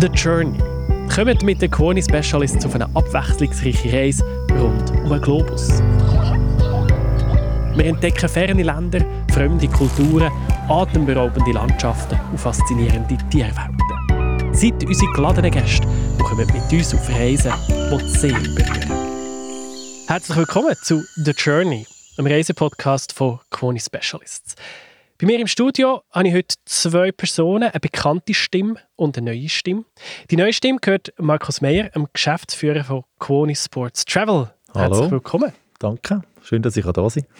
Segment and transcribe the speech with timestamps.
[0.00, 0.58] The Journey.
[1.14, 5.68] Kommt mit den Quoni Specialists auf eine abwechslungsreiche Reise rund um den Globus.
[7.76, 10.32] Wir entdecken ferne Länder, fremde Kulturen,
[10.70, 13.76] atemberaubende Landschaften und faszinierende Tierwelten.
[14.54, 18.92] Seid unsere geladenen Gäste und kommt mit uns auf Reisen, die die Seele berühren.
[20.06, 24.56] Herzlich willkommen zu The Journey, einem Reisepodcast von Quoni Specialists.
[25.20, 29.50] Bei mir im Studio habe ich heute zwei Personen, eine bekannte Stimme und eine neue
[29.50, 29.84] Stimme.
[30.30, 34.50] Die neue Stimme gehört Markus Meyer, dem Geschäftsführer von Quoni Sports Travel.
[34.72, 34.94] Hallo.
[34.94, 35.52] Herzlich willkommen.
[35.78, 37.32] Danke, schön, dass ich da sein kann.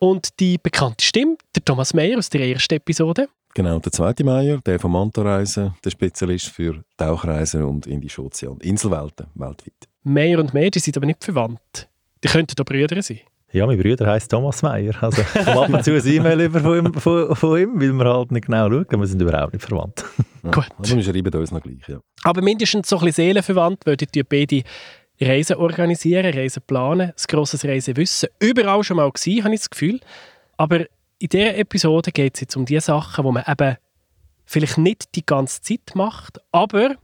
[0.00, 3.28] Und die bekannte Stimme, der Thomas Meyer aus der ersten Episode.
[3.54, 9.26] Genau, der zweite Meier, der von Manta-Reisen, der Spezialist für Tauchreisen und Indische Ozean, Inselwelten
[9.36, 9.88] weltweit.
[10.02, 11.88] Meyer und Meyer, die sind aber nicht verwandt.
[12.24, 13.20] Die könnten doch Brüder sein.
[13.52, 14.94] Ja, mein Bruder heisst Thomas Meyer.
[15.02, 17.92] Also ich komme ab und zu ein E-Mail über von ihm, von, von ihm, weil
[17.92, 18.86] wir halt nicht genau schauen.
[19.00, 20.04] Wir sind überhaupt nicht verwandt.
[20.42, 20.68] Ja, Gut.
[20.78, 22.00] Aber wir schreiben uns noch gleich, ja.
[22.22, 24.62] Aber mindestens so ein bisschen seelenverwandt würden die beide
[25.20, 28.30] Reisen organisieren, Reisen planen, ein grosses Reisewissen.
[28.38, 30.00] Überall schon mal gewesen, habe ich das Gefühl.
[30.56, 30.86] Aber
[31.18, 33.76] in dieser Episode geht es jetzt um die Sachen, die man eben
[34.46, 36.94] vielleicht nicht die ganze Zeit macht, aber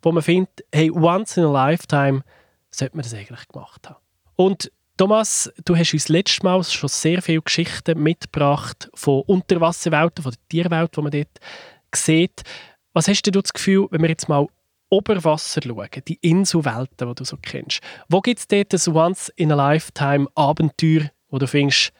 [0.00, 2.22] wo man findet, hey, once in a lifetime
[2.70, 4.00] sollte man das eigentlich gemacht haben.
[4.36, 10.32] Und Thomas, du hast uns letztes Mal schon sehr viele Geschichten mitgebracht von Unterwasserwelten, von
[10.32, 11.40] der Tierwelt, die man dort
[11.94, 12.42] sieht.
[12.92, 14.46] Was hast du das Gefühl, wenn wir jetzt mal
[14.90, 21.38] Oberwasser schauen, die Inselwelten, die du so kennst, wo gibt es dort ein Once-in-a-Lifetime-Abenteuer, wo
[21.38, 21.94] du findest,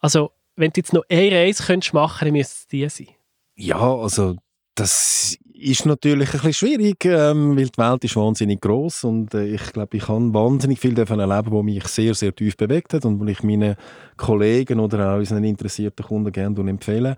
[0.00, 3.08] also wenn du jetzt noch eine Reise könntest machen dann müsste es die sein?
[3.54, 4.36] Ja, also
[4.74, 9.46] das ist natürlich ein bisschen schwierig, ähm, weil die Welt ist wahnsinnig groß und äh,
[9.46, 13.04] ich glaube, ich habe wahnsinnig viel davon erleben, was mich sehr, sehr tief bewegt hat
[13.04, 13.76] und wo ich meinen
[14.16, 17.16] Kollegen oder auch unseren interessierten Kunden gerne empfehle.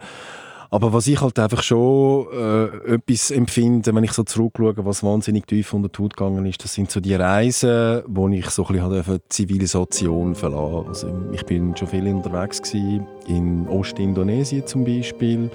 [0.69, 5.47] Aber was ich halt einfach schon äh, etwas empfinde, wenn ich so zurückschaue, was wahnsinnig
[5.47, 8.75] tief unter die Haut gegangen ist, das sind so die Reisen, wo ich so ein
[8.75, 15.51] bisschen die Zivilisation verlassen also Ich bin schon viel unterwegs gewesen, in Ostindonesien zum Beispiel,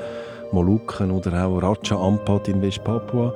[0.52, 3.34] Molukken oder auch Raja Ampat in Westpapua.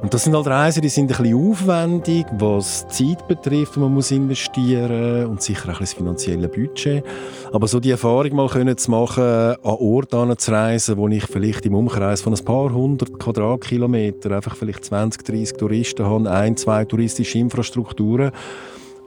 [0.00, 3.94] Und das sind halt Reisen, die sind ein bisschen aufwendig, was Zeit betrifft, die man
[3.94, 7.04] muss investieren und sicher auch ein das finanzielle Budget.
[7.52, 11.66] Aber so die Erfahrung mal können zu machen, an Orte zu reisen, wo ich vielleicht
[11.66, 16.84] im Umkreis von ein paar hundert Quadratkilometer einfach vielleicht 20, 30 Touristen habe, ein, zwei
[16.84, 18.32] touristische Infrastrukturen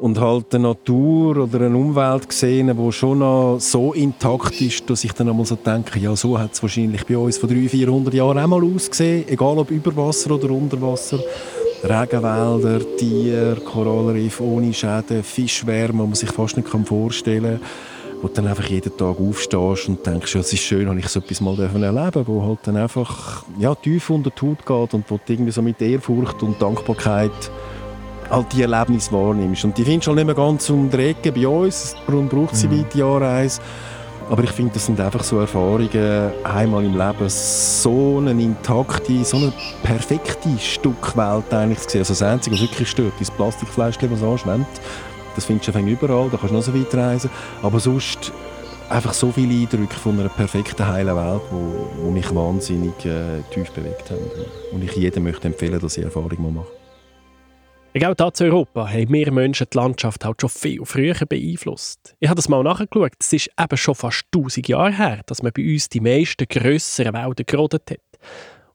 [0.02, 5.04] und halt eine Natur oder eine Umwelt gesehen, die schon noch so intakt ist, dass
[5.04, 8.14] ich dann einmal so denke, ja, so hat es wahrscheinlich bei uns vor 300, 400
[8.16, 11.20] Jahren auch mal ausgesehen, egal ob über Wasser oder unter Wasser.
[11.84, 17.60] Regenwälder, Tiere, Korallenriff ohne Schäden, Fischwärme, die man sich fast nicht vorstellen kann
[18.22, 21.08] wo du dann einfach jeden Tag aufstehst und denkst, ja, es ist schön, dass ich
[21.08, 25.10] so etwas mal erleben wo halt dann einfach ja, tief unter die Haut geht und
[25.10, 27.32] wo du irgendwie so mit Ehrfurcht und Dankbarkeit
[28.32, 29.66] halt die Erlebnisse wahrnimmst.
[29.66, 32.56] Und die findest du halt nicht mehr ganz um die Ecke bei uns, darum braucht
[32.56, 32.80] sie mhm.
[32.80, 33.62] weite Anreise.
[34.30, 39.36] Aber ich finde, das sind einfach so Erfahrungen, einmal im Leben so eine intakte, so
[39.36, 39.52] eine
[39.84, 42.02] perfekte Stückwelt eigentlich zu sehen.
[42.02, 44.68] Also das Einzige, was wirklich stört, ist das Plastikfleischchen, das anschwemmt.
[45.36, 47.30] Das findest du überall, da kannst du noch so weit reisen.
[47.62, 48.32] Aber sonst
[48.90, 51.42] einfach so viele Eindrücke von einer perfekten, heilen Welt,
[52.02, 54.20] wo mich wahnsinnig äh, tief bewegt haben.
[54.72, 56.81] Und ich jedem möchte empfehlen, dass sie Erfahrung mal macht.
[57.94, 62.16] Egal da zu Europa haben wir Menschen die Landschaft halt schon viel früher beeinflusst.
[62.22, 63.12] Ich habe das mal nachgeschaut.
[63.20, 67.14] Es ist eben schon fast 1000 Jahre her, dass man bei uns die meisten grösseren
[67.14, 68.00] Wälder gerodet hat.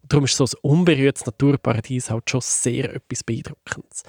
[0.02, 4.02] Und darum ist so ein unberührtes Naturparadies halt schon sehr etwas Beeindruckendes.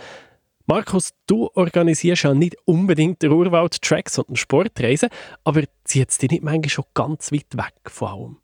[0.66, 5.08] Markus, du organisierst ja nicht unbedingt den Urwald-Track, sondern Sportreisen,
[5.46, 8.38] aber zieht es dich nicht manchmal schon ganz weit weg von allem?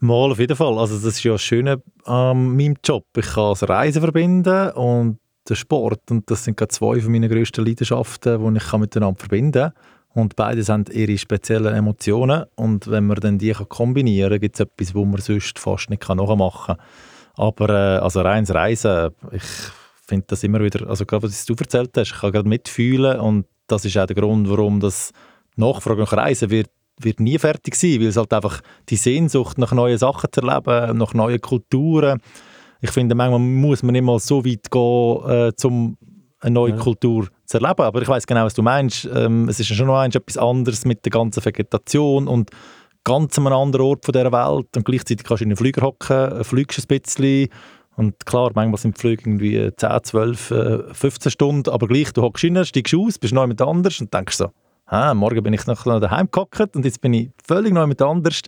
[0.00, 0.76] Mal auf jeden Fall.
[0.78, 3.06] Also das ist ja das Schöne an meinem Job.
[3.16, 5.21] Ich kann das Reisen verbinden und
[5.52, 6.10] den Sport.
[6.10, 9.72] Und das sind gerade zwei von meinen grössten Leidenschaften, die ich miteinander verbinden kann.
[10.14, 12.44] Und beide haben ihre speziellen Emotionen.
[12.54, 16.06] Und wenn man dann die kombinieren kann, gibt es etwas, was man sonst fast nicht
[16.08, 16.86] nachmachen kann.
[17.34, 19.42] Aber äh, also reines Reisen, ich
[20.06, 23.46] finde das immer wieder, also gerade was du erzählt hast, ich kann gerade mitfühlen und
[23.66, 25.12] das ist auch der Grund, warum das
[25.56, 26.68] Nachfrage nach Reisen wird,
[26.98, 30.98] wird nie fertig sein, weil es halt einfach die Sehnsucht nach neuen Sachen zu erleben,
[30.98, 32.20] nach neuen Kulturen,
[32.82, 35.96] ich finde, manchmal muss man nicht mal so weit gehen, äh, um
[36.40, 36.76] eine neue ja.
[36.76, 37.82] Kultur zu erleben.
[37.82, 39.08] Aber ich weiß genau, was du meinst.
[39.14, 42.50] Ähm, es ist ja schon noch etwas anderes mit der ganzen Vegetation und
[43.04, 44.76] ganz an einem anderen Ort von dieser Welt.
[44.76, 47.48] Und gleichzeitig kannst du in einen Flüger hocken, äh, fliegst ein bisschen.
[47.94, 50.54] Und klar, manchmal sind die Flüge irgendwie 10, 12,
[50.92, 54.38] 15 Stunden, aber gleich, du hockst rein, steigst aus, bist noch jemand anders und denkst
[54.38, 54.50] so,
[54.86, 58.40] ah, morgen bin ich noch daheim gehockt und jetzt bin ich völlig noch jemand anders.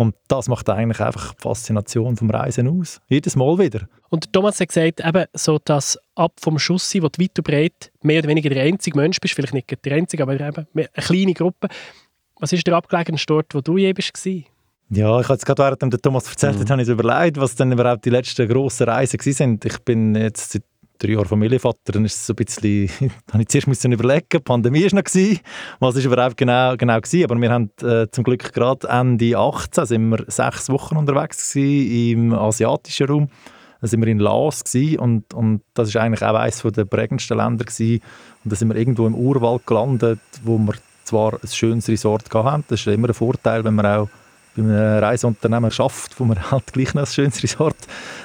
[0.00, 3.02] Und das macht eigentlich einfach die Faszination vom Reisen aus.
[3.08, 3.86] Jedes Mal wieder.
[4.08, 7.92] Und Thomas hat gesagt, eben so, dass ab vom Schuss, wo du weit und breit
[8.00, 11.34] mehr oder weniger der einzige Mensch bist, vielleicht nicht der einzige, aber eben eine kleine
[11.34, 11.68] Gruppe.
[12.38, 14.24] Was ist der abgelegenste Ort, wo du je bist?
[14.24, 16.70] Ja, ich habe jetzt gerade während der Thomas erzählt mhm.
[16.70, 19.60] habe ich überlegt, was dann überhaupt die letzten grossen Reisen waren.
[19.62, 20.62] Ich bin jetzt seit
[21.00, 22.88] drei Jahren Familienvater, dann ist es so ein bisschen,
[23.32, 25.40] habe ich zuerst müssen überlegen, die Pandemie war noch,
[25.80, 29.86] was ist überhaupt genau, genau gewesen, aber wir haben äh, zum Glück gerade Ende 18
[29.86, 33.28] sind wir sechs Wochen unterwegs gewesen, im asiatischen Raum,
[33.80, 37.38] da sind wir in Laos gewesen, und, und das ist eigentlich auch eines der prägendsten
[37.38, 38.02] Länder gewesen.
[38.44, 40.74] und da sind wir irgendwo im Urwald gelandet, wo wir
[41.04, 44.08] zwar ein schönes Resort hatten, das ist immer ein Vorteil, wenn man auch
[44.56, 47.76] bei einem Reiseunternehmen schafft, wo man halt gleich noch ein schönes Resort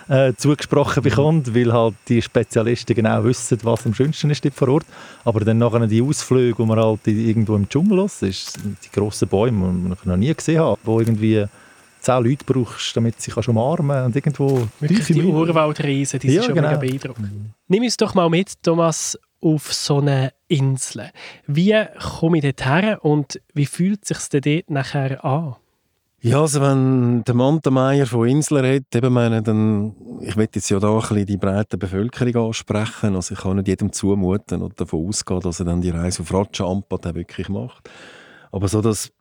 [0.07, 4.85] äh, zugesprochen bekommt, weil halt die Spezialisten genau wissen, was am schönsten ist vor Ort.
[5.23, 9.27] Aber dann nachher die Ausflüge, wo man halt irgendwo im Dschungel ist, ist die grossen
[9.27, 11.45] Bäume, die ich noch nie gesehen habe, wo irgendwie
[11.99, 14.67] zehn Leute brauchst, damit sie sich umarmen und irgendwo...
[14.79, 16.69] Wirklich die Urwaldreise, die ja, sind schon genau.
[16.69, 17.31] mega beeindruckend.
[17.31, 17.49] Mhm.
[17.67, 21.11] Nimm uns doch mal mit, Thomas, auf so eine Insel.
[21.47, 21.75] Wie
[22.19, 25.55] komme ich dort her und wie fühlt es sich dort nachher an?
[26.21, 30.79] Ja, also wenn der Montemeier von Insel redet, eben meine, dann, ich will jetzt ja
[30.79, 35.07] da ein bisschen die breite Bevölkerung ansprechen, also ich kann nicht jedem zumuten und davon
[35.07, 37.89] ausgehen, dass er dann die Reise auf Ratschampa wirklich macht.
[38.51, 39.11] Aber so das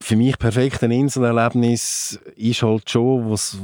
[0.00, 3.56] für mich perfekte Inselerlebnis ist halt schon, was,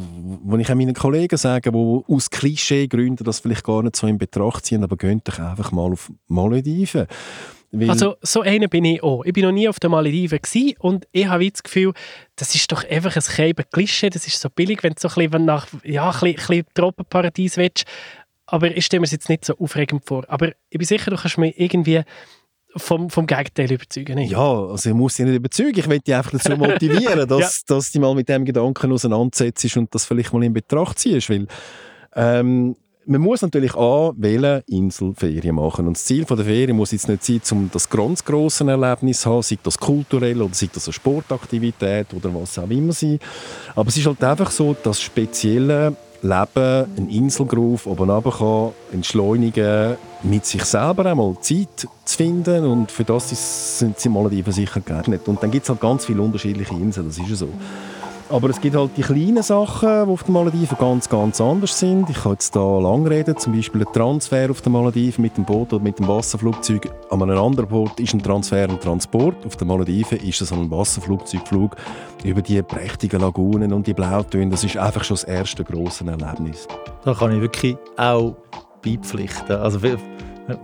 [0.43, 4.19] was ich auch meinen Kollegen sage, die aus Klischeegründen das vielleicht gar nicht so in
[4.19, 7.07] Betracht ziehen, aber gehen doch einfach mal auf Malediven.
[7.73, 9.25] Weil also so einer bin ich auch.
[9.25, 10.39] Ich bin noch nie auf den Malediven
[10.79, 11.95] und ich habe das Gefühl,
[12.37, 15.31] das ist doch einfach ein Scheiben Klischee, das ist so billig, wenn du so ein
[15.31, 17.85] bisschen nach ja, ein bisschen, ein bisschen Tropenparadies willst.
[18.45, 20.25] Aber ich stelle mir es jetzt nicht so aufregend vor.
[20.29, 22.03] Aber ich bin sicher, du kannst mich irgendwie
[22.77, 24.17] vom, vom Gegenteil überzeugen.
[24.17, 24.33] Nicht?
[24.33, 25.79] Ja, also ich muss dich nicht überzeugen.
[25.79, 27.75] Ich will dich einfach dazu motivieren, dass, ja.
[27.75, 31.31] dass du mal mit dem Gedanken auseinandersetzt und das vielleicht mal in Betracht ziehst.
[31.31, 31.47] Weil
[32.15, 35.87] ähm, man muss natürlich wählen, Inselferien machen.
[35.87, 39.31] Und das Ziel der Ferien muss jetzt nicht sein, um das ganz grosse Erlebnis zu
[39.31, 43.19] haben, sei das kulturell oder sei das eine Sportaktivität oder was auch immer sein.
[43.75, 50.47] Aber es ist halt einfach so, dass spezielle Leben, ein Inselgroove oben runter entschleunigen, mit
[50.47, 55.27] sich selber einmal Zeit zu finden und für das sind sie Malediven sicher geeignet.
[55.27, 57.49] Und dann gibt es halt ganz viele unterschiedliche Inseln, das ist ja so.
[58.33, 62.09] Aber es gibt halt die kleinen Sachen, die auf den Malediven ganz, ganz anders sind.
[62.09, 65.45] Ich kann jetzt hier lang reden, zum Beispiel ein Transfer auf den Malediven mit dem
[65.45, 66.91] Boot oder mit dem Wasserflugzeug.
[67.11, 69.45] An einem anderen Boot ist ein Transfer ein Transport.
[69.45, 71.77] Auf den Malediven ist es ein Wasserflugzeugflug
[72.25, 74.51] über die prächtigen Lagunen und die Blautöne.
[74.51, 76.67] Das ist einfach schon das erste grosse Erlebnis.
[77.05, 78.35] Da kann ich wirklich auch
[78.83, 79.57] beipflichten.
[79.57, 79.83] Also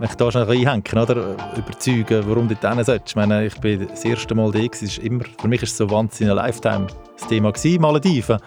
[0.03, 3.09] ich da schnell einhängen oder überzeugen, warum du hin solltest.
[3.09, 5.91] Ich meine, ich bin das erste Mal da, ist immer, für mich war es so
[5.91, 6.87] wahnsinnig Lifetime
[7.19, 8.39] das Thema gewesen, Malediven.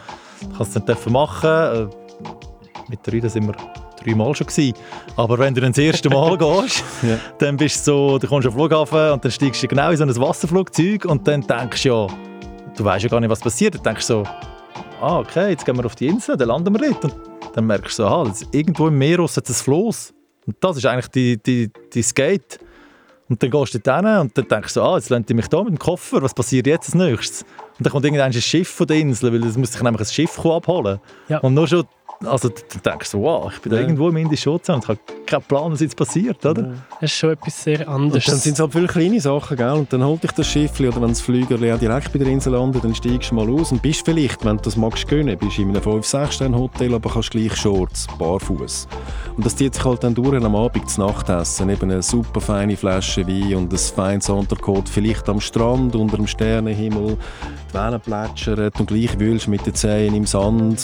[0.42, 1.88] Du kannst es dann machen, äh,
[2.90, 3.56] mit der Rüde sind wir
[4.04, 4.74] dreimal schon gewesen.
[5.16, 7.18] Aber wenn du dann das erste Mal gehst, ja.
[7.38, 9.98] dann bist du so, du kommst auf den Flughafen und dann steigst du genau in
[9.98, 12.08] so ein Wasserflugzeug und dann denkst du ja,
[12.76, 13.76] du weißt ja gar nicht, was passiert.
[13.76, 14.30] Dann denkst du so,
[15.02, 17.06] ah, okay, jetzt gehen wir auf die Insel, dann landen wir dort.
[17.06, 17.16] Und
[17.54, 20.14] dann merkst du so, ah, irgendwo im Meer ist ein Floß.
[20.46, 22.60] Und das ist eigentlich die, die, die Skate.
[23.30, 25.48] Und dann gehst du dort hin und dann denkst du, ah, jetzt lande ich mich
[25.48, 27.44] da mit dem Koffer, was passiert jetzt als nächstes?
[27.78, 30.38] Und dann kommt irgendein Schiff von der Insel, weil es muss sich nämlich ein Schiff
[30.46, 31.00] abholen.
[31.30, 31.38] Ja.
[31.40, 31.86] Und nur schon
[32.26, 33.78] also du denkst wow, ich bin ja.
[33.78, 36.62] da irgendwo im Indischen Ozean und habe keinen Plan, was jetzt passiert, oder?
[36.62, 36.74] Ja.
[37.00, 38.26] Das ist schon etwas sehr anderes.
[38.26, 39.72] Und dann sind es halt viele kleine Sachen, gell?
[39.72, 42.80] Und dann holt dich das Schiff oder dann das auch direkt bei der Insel landen,
[42.82, 45.70] dann steigst du mal aus und bist vielleicht, wenn du das magst gönnen, bist in
[45.70, 48.88] einem 5-6-Sterne-Hotel, aber kannst gleich Shorts, barfuß.
[49.36, 52.76] Und das zieht sich halt dann durch am Abend zu Nachtessen, eben eine super feine
[52.76, 57.18] Flasche Wein und ein feines Unterkot, vielleicht am Strand, unter dem Sternenhimmel,
[57.70, 60.80] die Wellen plätschern und gleich wühlst mit den Zehen im Sand,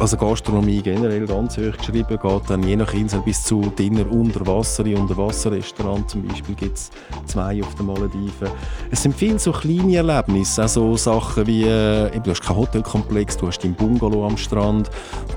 [0.00, 4.46] also Gastronomie generell ganz hoch geschrieben, geht dann je nach Insel bis zu Dinner unter
[4.46, 4.84] Wasser.
[4.84, 6.90] Unterwasserrestaurant zum Beispiel gibt es
[7.26, 8.48] zwei auf den Malediven.
[8.90, 13.48] Es sind viele so kleine Erlebnisse, also Sachen wie, äh, du hast keinen Hotelkomplex, du
[13.48, 14.90] hast deinen Bungalow am Strand.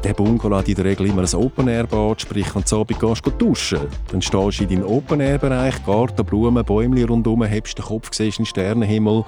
[0.03, 3.41] Der Bungalow hat in der Regel immer ein Open-Air-Bad, sprich, wenn du Abend gehst, gehst
[3.41, 3.79] duschen.
[4.11, 8.45] Dann stehst du in deinem Open-Air-Bereich, Garten, Blumen, Bäume rundherum, hebst den Kopf, siehst den
[8.45, 9.23] Sternenhimmel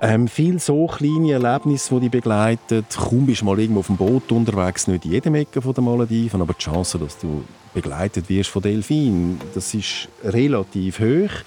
[0.00, 2.84] ähm, viel so kleine Erlebnisse, die dich begleiten.
[2.94, 6.40] Kaum bist du mal irgendwo auf dem Boot unterwegs, nicht in jedem Ecke der Malediven,
[6.40, 11.44] aber die Chance, dass du begleitet wirst von Delfinen, das ist relativ hoch.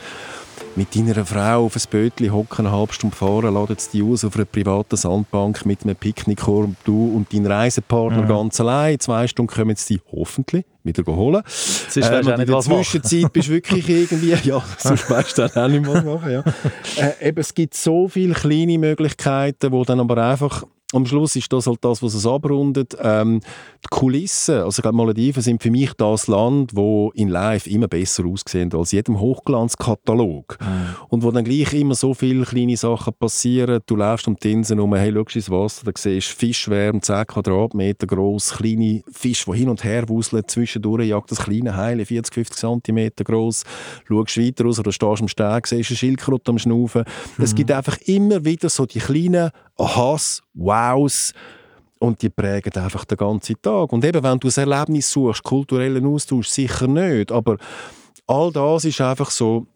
[0.75, 4.35] Mit deiner Frau auf ein Bötchen hocken, eine halbe Stunde fahren, ladet die aus auf
[4.35, 8.27] einer privaten Sandbank mit einem Picknickkorb, du und dein Reisepartner mhm.
[8.27, 8.99] ganz allein.
[8.99, 11.43] Zwei Stunden kommen sie dich wieder holen.
[11.45, 15.67] Sonst ähm, in der Zwischenzeit bist du wirklich irgendwie, ja, sonst weißt du dann auch
[15.69, 16.31] nicht mehr machen.
[16.31, 16.43] Ja.
[16.97, 21.51] Äh, eben, es gibt so viele kleine Möglichkeiten, die dann aber einfach am Schluss ist
[21.51, 22.95] das halt das, was es abrundet.
[23.01, 23.41] Ähm,
[23.83, 27.87] die Kulissen, also ich glaube, Malediven sind für mich das Land, wo in Live immer
[27.87, 30.57] besser aussehen als jedem Hochglanzkatalog.
[30.61, 30.95] Mhm.
[31.09, 33.81] Und wo dann gleich immer so viele kleine Sachen passieren.
[33.85, 37.27] Du läufst um die Inseln um, hey, schau ins Wasser, da siehst du Fischwärme, 10
[37.27, 42.33] Quadratmeter groß, kleine Fische, die hin und her wuseln, zwischendurch jagt das kleine Heile, 40,
[42.33, 43.63] 50 cm groß.
[44.07, 47.03] Schaust weiter raus oder stehst am Steg, siehst einen Schildkröte am Schnaufen.
[47.37, 47.43] Mhm.
[47.43, 51.33] Es gibt einfach immer wieder so die kleinen Aha's, Wows
[51.99, 53.91] und die prägen einfach den ganzen Tag.
[53.93, 57.57] Und eben, wenn du ein Erlebnis suchst, kulturellen Austausch sicher nicht, aber
[58.27, 59.67] all das ist einfach so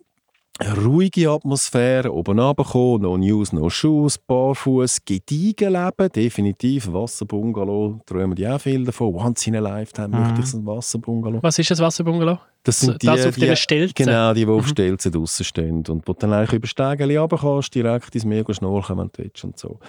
[0.60, 8.48] ruhige Atmosphäre, oben runterkommen, no News, no Shoes, barfuß, gediegen leben, definitiv, Wasserbungalow, träumen die
[8.48, 10.20] auch viel davon, once in a lifetime mhm.
[10.20, 11.44] möchte ich so ein Wasserbungalow.
[11.44, 12.40] Was ist ein Wasserbungalow?
[12.64, 13.94] Das sind die, das auf die, Stelze?
[13.94, 14.70] Genau, die, die auf mhm.
[14.70, 18.46] Stelzen draussen stehen und wo du dann eigentlich über Stege runter kannst, direkt ins Meer
[18.50, 19.80] schnorcheln, wenn du willst und so.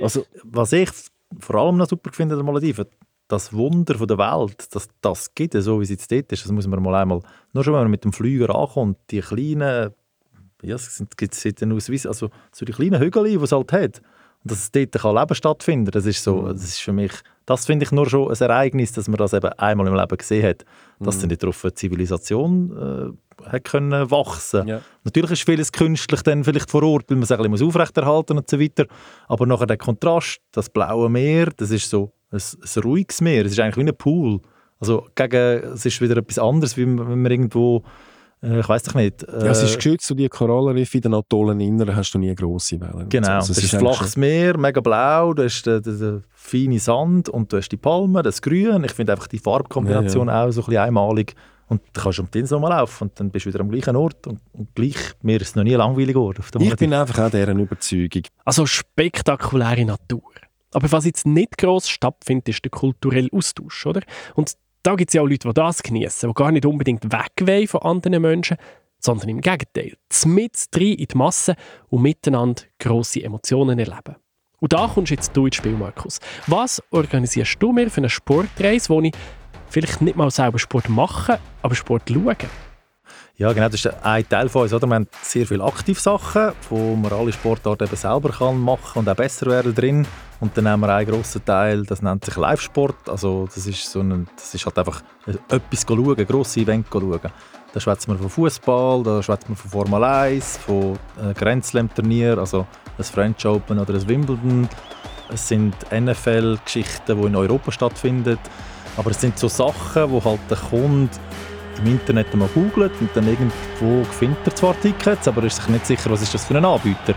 [0.00, 0.90] Also, was ich
[1.38, 2.86] vor allem noch super finde an Malediven,
[3.30, 6.52] das Wunder von der Welt, dass das gibt, so wie es jetzt dort ist, das
[6.52, 7.20] muss man mal einmal,
[7.52, 9.92] nur schon wenn man mit dem Flüger ankommt, die kleinen,
[10.62, 14.00] ja, es gibt es also so die kleinen Hügel, die es halt hat,
[14.42, 16.48] und dass es dort kann Leben stattfinden das ist so, mhm.
[16.48, 17.12] das ist für mich,
[17.46, 20.46] das finde ich nur schon ein Ereignis, dass man das eben einmal im Leben gesehen
[20.46, 20.64] hat,
[20.98, 21.28] dass mhm.
[21.28, 24.66] dann darauf eine Zivilisation äh, hat können wachsen.
[24.66, 24.80] Ja.
[25.04, 28.48] Natürlich ist vieles künstlich dann vielleicht vor Ort, weil man es ein bisschen aufrechterhalten und
[28.48, 28.86] so weiter,
[29.28, 33.52] aber nachher der Kontrast, das blaue Meer, das ist so ein, ein ruhiges Meer, es
[33.52, 34.40] ist eigentlich wie ein Pool.
[34.78, 37.82] Also gegen, es ist wieder etwas anderes, wie wenn man irgendwo
[38.42, 39.22] ich weiß doch nicht.
[39.24, 42.34] Äh, ja, es ist geschützt und die Korallenriffe in den Atollen inneren hast du nie
[42.34, 43.08] grosse Wellen.
[43.08, 46.78] Genau, also, es ist ein flaches Meer, mega blau, du hast den, den, den feinen
[46.78, 48.84] Sand und du hast die Palmen, das Grün.
[48.84, 50.48] Ich finde einfach die Farbkombination ja, ja.
[50.48, 51.34] auch so ein bisschen einmalig.
[51.68, 53.94] Und dann kannst du um die Insel laufen und dann bist du wieder am gleichen
[53.94, 54.26] Ort.
[54.26, 55.76] Und, und gleich, mir ist es noch nie.
[55.76, 58.22] Auf der ich bin einfach auch deren Überzeugung.
[58.44, 60.32] Also spektakuläre Natur.
[60.72, 64.00] Aber was jetzt nicht gross stattfindet, ist der kulturelle Austausch, oder?
[64.34, 67.68] Und da gibt es ja auch Leute, die das genießen, die gar nicht unbedingt weg
[67.68, 68.56] von anderen Menschen,
[68.98, 69.96] sondern im Gegenteil,
[70.26, 71.56] mit rein in die Masse
[71.88, 74.16] und miteinander grosse Emotionen erleben.
[74.58, 76.20] Und da kommst jetzt du ins Spiel, Markus.
[76.46, 79.12] Was organisierst du mir für eine Sportreise, wo ich
[79.68, 82.36] vielleicht nicht mal selber Sport mache, aber Sport schaue?
[83.40, 84.72] Ja, genau, das ist ein Teil von uns.
[84.74, 84.86] Oder?
[84.86, 89.16] Wir haben sehr viele Aktivsachen, wo man alle Sportarten eben selber kann machen und auch
[89.16, 90.06] besser werden drin.
[90.40, 93.08] Und dann haben wir einen grossen Teil, das nennt sich Live-Sport.
[93.08, 97.18] Also das ist, so ein, das ist halt einfach etwas schauen, ein grosses Event schauen.
[97.72, 102.36] Da schwätzen wir von Fußball, da schwätzen wir von Formel 1, von äh, Grand Slam-Turnier,
[102.36, 102.66] also
[102.98, 104.68] ein French Open oder ein Wimbledon.
[105.32, 108.38] Es sind NFL-Geschichten, die in Europa stattfinden.
[108.98, 111.16] Aber es sind so Sachen, wo halt der Kunde
[111.80, 115.86] im Internet mal googelt und dann irgendwo findet er zwar Tickets, aber ist sich nicht
[115.86, 117.14] sicher, was ist das für ein Anbieter.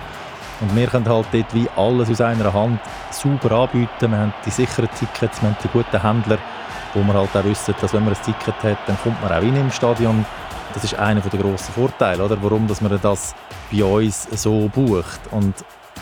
[0.61, 2.79] Und wir können halt dort wie alles aus einer Hand
[3.11, 4.11] super anbieten.
[4.11, 6.37] Wir haben die sicheren Tickets, wir haben die guten Händler,
[6.93, 9.41] wo wir halt auch wissen, dass wenn man ein Ticket hat, dann kommt man auch
[9.41, 10.25] rein im Stadion.
[10.73, 12.37] Das ist einer der grossen Vorteile, oder?
[12.41, 13.35] warum dass man das
[13.71, 15.19] bei uns so bucht.
[15.31, 15.53] Und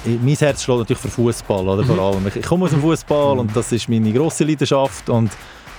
[0.05, 1.83] mein Herz schlägt natürlich für Fußball, oder?
[1.83, 2.25] Vor allem.
[2.33, 5.31] Ich komme aus dem Fußball und das ist meine grosse Leidenschaft und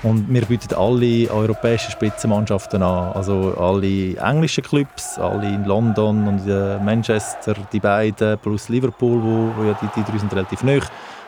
[0.03, 3.13] und wir bieten alle europäischen Spitzenmannschaften an.
[3.13, 9.53] Also alle englischen Clubs, alle in London und in Manchester, die beiden, plus Liverpool, wo,
[9.57, 10.81] wo ja die, die drei sind relativ neu.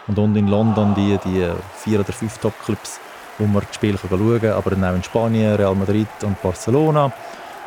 [0.09, 2.99] Und unten in London die, die vier oder fünf Top-Clubs,
[3.39, 4.53] wo man die Spiele schauen kann.
[4.53, 7.13] Aber dann auch in Spanien, Real Madrid und Barcelona.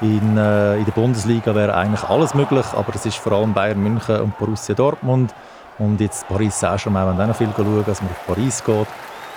[0.01, 3.81] In, äh, in der Bundesliga wäre eigentlich alles möglich, aber es ist vor allem Bayern
[3.81, 5.33] München und Borussia Dortmund.
[5.79, 8.87] Und jetzt Paris Saint-Germain, wenn auch noch viel schauen, dass man auf Paris geht.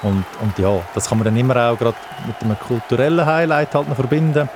[0.03, 3.89] Und, und ja, das kann man dann immer auch gerade mit einem kulturellen Highlight halt
[3.89, 4.49] noch verbinden.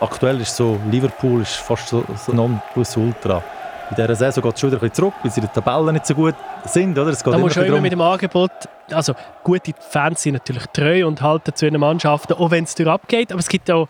[0.00, 3.42] Aktuell ist so, Liverpool ist fast so, so non-plus-ultra.
[3.90, 5.92] In dieser Saison geht es schon wieder ein bisschen zurück, weil sie in der Tabelle
[5.92, 6.98] nicht so gut sind.
[6.98, 7.10] Oder?
[7.10, 8.50] Es geht da musst du immer mit dem Angebot,
[8.90, 12.88] also gute Fans sind natürlich treu und halten zu ihren Mannschaften, auch wenn es durch
[12.88, 13.88] abgeht, aber es gibt auch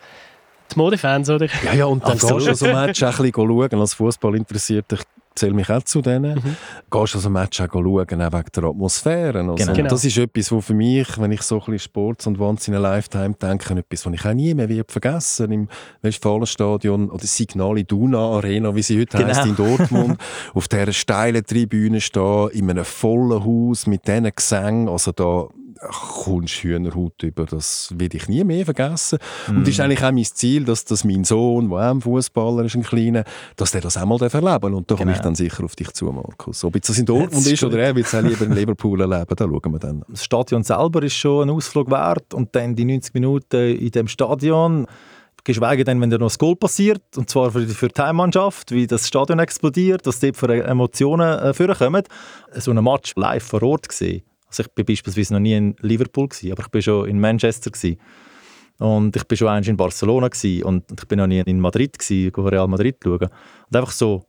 [0.72, 1.46] die Modefans, oder?
[1.64, 2.44] Ja, ja, und dann Absolut.
[2.46, 5.00] gehst du so Match ein bisschen schauen, als Fußball interessiert dich
[5.38, 6.36] zähle mich auch zu denen.
[6.36, 6.56] Mhm.
[6.90, 9.40] Gehst also Match auch schauen, auch wegen der Atmosphäre.
[9.40, 9.54] Also.
[9.54, 9.78] Genau.
[9.78, 12.68] Und das ist etwas, was für mich, wenn ich so ein bisschen Sports und Once
[12.68, 15.68] in a Lifetime denke, etwas, was ich auch nie mehr wird vergessen im
[16.02, 19.28] Westfalenstadion oder Signal Iduna Arena, wie sie heute genau.
[19.28, 20.18] heisst, in Dortmund,
[20.54, 25.48] auf dieser steilen Tribüne stehen, in einem vollen Haus mit diesen Gesängen, also da
[25.80, 27.46] kommst Hühnerhaut über.
[27.46, 29.18] Das werde ich nie mehr vergessen.
[29.46, 29.56] Mm.
[29.56, 32.64] Und das ist eigentlich auch mein Ziel, dass, dass mein Sohn, der auch ein Fußballer
[32.64, 33.24] ist, ein kleiner,
[33.56, 34.74] dass der das auch mal erleben.
[34.74, 35.16] Und da komme genau.
[35.16, 36.64] ich dann sicher auf dich zu, Markus.
[36.64, 39.34] Ob jetzt das in Dortmund ist oder er will es auch lieber in Liverpool erleben,
[39.36, 40.04] da schauen wir dann.
[40.08, 44.08] Das Stadion selber ist schon ein Ausflug wert und dann die 90 Minuten in dem
[44.08, 44.86] Stadion
[45.44, 48.86] geschweige denn, wenn da noch ein Goal passiert, und zwar für, für die Heimmannschaft, wie
[48.86, 52.02] das Stadion explodiert, was dort für Emotionen äh, vorkommen.
[52.54, 54.22] So einen Match live vor Ort gesehen.
[54.48, 57.70] Also ich bin beispielsweise noch nie in Liverpool gewesen, aber ich bin schon in Manchester
[57.70, 57.98] gewesen.
[58.78, 61.98] Und ich bin schon einmal in Barcelona gewesen, und ich bin noch nie in Madrid
[61.98, 63.28] gewesen, Real Madrid schauen.
[63.28, 64.24] Und einfach so,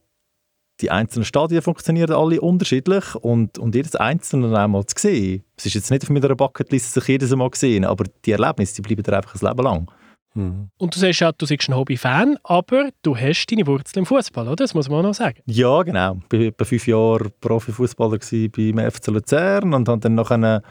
[0.81, 5.43] die einzelnen Stadien funktionieren alle unterschiedlich und, und jedes einzelne einmal zu sehen.
[5.57, 8.81] Es ist jetzt nicht auf meiner Bucketlist, sich jedes Mal gesehen, aber die Erlebnisse, die
[8.81, 9.91] bleiben dir einfach ein Leben lang.
[10.33, 10.69] Mhm.
[10.77, 14.47] Und du sagst ja, du bist ein Hobby-Fan, aber du hast deine Wurzeln im Fußball,
[14.47, 14.55] oder?
[14.55, 15.41] Das muss man auch noch sagen.
[15.45, 16.19] Ja, genau.
[16.31, 20.61] Ich war etwa fünf Jahre Profifußballer beim FC Luzern und habe dann noch eine,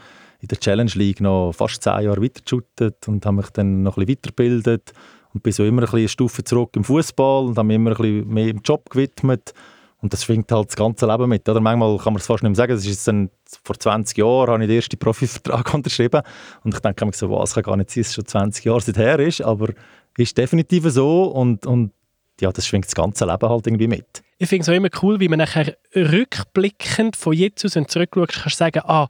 [0.41, 4.07] in der Challenge League noch fast zehn Jahre weitergeschuttet und habe mich dann noch ein
[4.07, 4.93] bisschen weitergebildet
[5.35, 7.91] und bin so immer ein bisschen eine Stufe zurück im Fußball und habe mich immer
[7.91, 9.53] ein bisschen mehr im Job gewidmet
[10.01, 11.49] und das schwingt halt das ganze Leben mit.
[11.49, 12.73] Oder manchmal kann man es fast nicht mehr sagen.
[12.73, 13.31] Das ist dann,
[13.65, 16.23] vor 20 Jahren habe ich den ersten Profivertrag unterschrieben.
[16.63, 18.65] Und ich denke mir so, wow, es kann gar nicht sein, dass es schon 20
[18.65, 19.43] Jahre seither ist.
[19.43, 19.69] Aber
[20.17, 21.25] ist definitiv so.
[21.25, 21.93] Und, und
[22.41, 24.23] ja, das schwingt das ganze Leben halt irgendwie mit.
[24.39, 28.33] Ich finde es auch immer cool, wie man nachher rückblickend von jetzt aus und zurückschaut,
[28.33, 29.09] kannst du sagen, ah,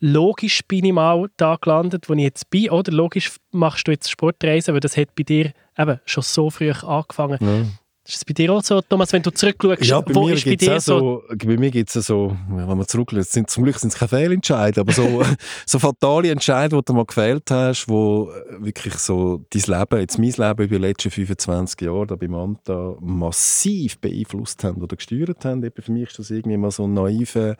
[0.00, 2.92] logisch bin ich mal da gelandet, wo ich jetzt bin, oder?
[2.92, 7.38] Logisch machst du jetzt Sportreisen, weil das hat bei dir eben schon so früh angefangen.
[7.40, 7.64] Ja.
[8.08, 9.82] Ist es bei dir auch so, Thomas, wenn du zurückschaust?
[9.82, 12.86] Ja, bei wo mir ist bei dir so, Bei mir gibt es so, wenn man
[12.86, 15.24] zurückschaut, sind, zum Glück sind es keine Fehlentscheide, aber so,
[15.66, 20.30] so fatale Entscheidungen, die du mal gefällt hast, wo wirklich so dein Leben, jetzt mein
[20.30, 25.64] Leben über die letzten 25 Jahre da bei Manta massiv beeinflusst haben oder gesteuert haben.
[25.64, 27.56] Eben für mich ist das irgendwie mal so ein naiver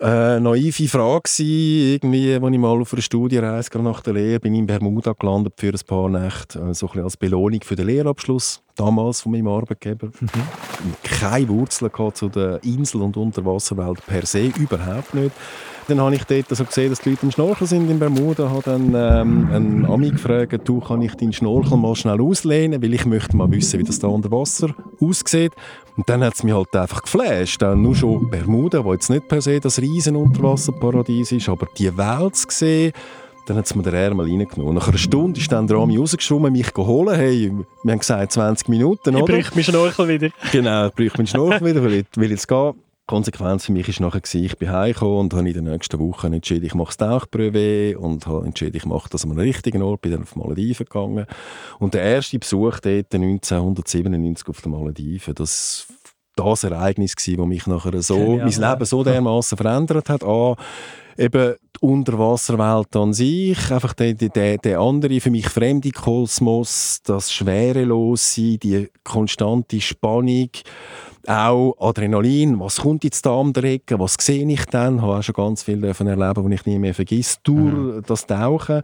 [0.00, 4.54] äh, naive Frage gewesen, irgendwie, als ich mal auf einer Studienreise nach der Lehre bin
[4.54, 8.62] in Bermuda gelandet für ein paar Nächte, äh, so ein als Belohnung für den Lehrabschluss
[8.82, 10.08] damals von meinem Arbeitgeber.
[10.08, 10.28] Mhm.
[11.02, 15.32] Keine Wurzeln zu der Insel- und Unterwasserwelt per se, überhaupt nicht.
[15.88, 18.50] Dann habe ich dort also gesehen, dass die Leute im Schnorcheln sind in Bermuda.
[18.50, 22.94] habe dann ähm, einen Ami gefragt, du, kann ich deinen Schnorchel mal schnell auslehnen, weil
[22.94, 25.52] ich möchte mal wissen, wie das da unter Wasser aussieht.
[25.96, 27.62] Und dann hat es mich halt einfach geflasht.
[27.62, 31.96] Dann nur schon Bermuda, wo jetzt nicht per se das riesen Unterwasserparadies ist, aber die
[31.96, 32.92] Welt zu sehen,
[33.46, 34.74] dann hat es mir den Ärmel reingenommen.
[34.74, 37.16] Nach einer Stunde ist dann der Ami rausgeschwommen, mich geholt.
[37.16, 37.52] Hey,
[37.82, 39.34] wir haben gesagt 20 Minuten, oder?
[39.34, 40.28] Ich bräuchte meinen Schnorchel wieder.
[40.52, 42.74] Genau, ich bräuchte meinen Schnorchel wieder, weil ich, weil jetzt gehe.
[43.04, 46.64] Konsequenz für mich war nachher, ich bin heimgekommen und habe in den nächsten Wochen entschieden,
[46.64, 50.12] ich mache das Tauchprüfe und habe entschieden, ich mache das an einem richtigen Ort, bin
[50.12, 51.26] dann auf Malediven gegangen.
[51.80, 55.88] Und der erste Besuch dort 1997 auf den Malediven, das
[56.36, 60.24] das Ereignis gewesen, das mich nachher so, Genial, mein Leben so dermaßen verändert hat.
[60.24, 60.56] A,
[61.16, 67.32] eben die Unterwasserwelt an sich, einfach der, der, der andere, für mich fremde Kosmos, das
[67.32, 70.50] Schwerelose, die konstante Spannung,
[71.26, 75.22] auch Adrenalin, was kommt jetzt da der Ecke, was sehe ich dann, ich habe auch
[75.22, 78.02] schon ganz viel davon erleben, was ich nie mehr vergesse, durch mhm.
[78.06, 78.82] das Tauchen,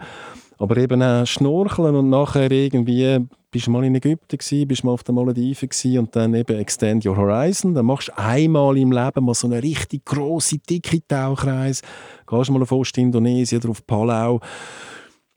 [0.58, 4.92] aber eben auch Schnorcheln und nachher irgendwie bist du mal in Ägypten gewesen, bist mal
[4.92, 9.24] auf den Malediven und dann eben Extend Your Horizon, dann machst du einmal im Leben
[9.24, 11.82] mal so eine richtig große dicke Tauchreise,
[12.26, 14.40] gehst mal auf Ostindonesien oder auf Palau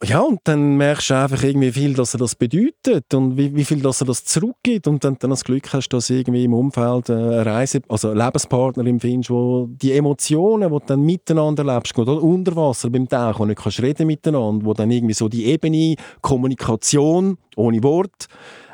[0.03, 3.55] ja, und dann merkst du einfach irgendwie, wie viel dass er das bedeutet und wie,
[3.55, 6.53] wie viel dass er das zurückgibt und dann, dann das Glück hast, dass irgendwie im
[6.53, 11.63] Umfeld äh, eine Reise, also eine Lebenspartnerin findest, wo die Emotionen, die du dann miteinander
[11.63, 15.13] lebst, oder unter Wasser beim Tauchen, wo du nicht kannst reden miteinander, wo dann irgendwie
[15.13, 18.27] so die Ebene Kommunikation ohne Wort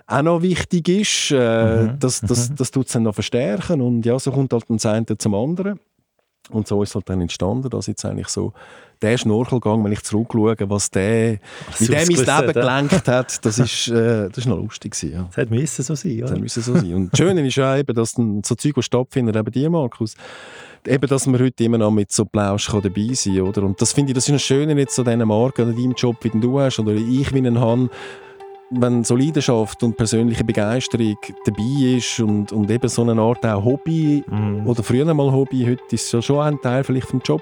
[0.08, 2.00] auch noch wichtig ist, äh, mhm.
[2.00, 2.56] das, das, mhm.
[2.56, 5.80] das tut es dann noch verstärken und ja, so kommt halt das eine zum anderen.
[6.50, 8.54] Und so ist es halt dann entstanden, dass jetzt eigentlich so
[9.02, 11.40] der Schnorchelgang, wenn ich zurückschaue, was der,
[11.78, 15.30] wie der mein Leben gelenkt hat, das ist, äh, das ist noch lustig gewesen, ja.
[15.36, 16.26] Das müssen so sein, ja.
[16.26, 16.94] Das so sein.
[16.94, 20.16] Und das Schöne ist ja eben, dass so Zeug, die stattfinden, eben dir, Markus,
[20.86, 23.64] eben, dass man heute immer noch mit so Plausch dabei sein kann, oder?
[23.64, 26.18] Und das finde ich, das ist ein Schöne jetzt an diesen Marken oder deinem Job,
[26.22, 27.90] wie du hast, oder ich wie einen habe,
[28.70, 33.64] wenn so Leidenschaft und persönliche Begeisterung dabei ist und, und eben so eine Art auch
[33.64, 34.68] Hobby mm.
[34.68, 37.42] oder früher mal Hobby, heute ist es ja schon ein Teil vielleicht vom Job,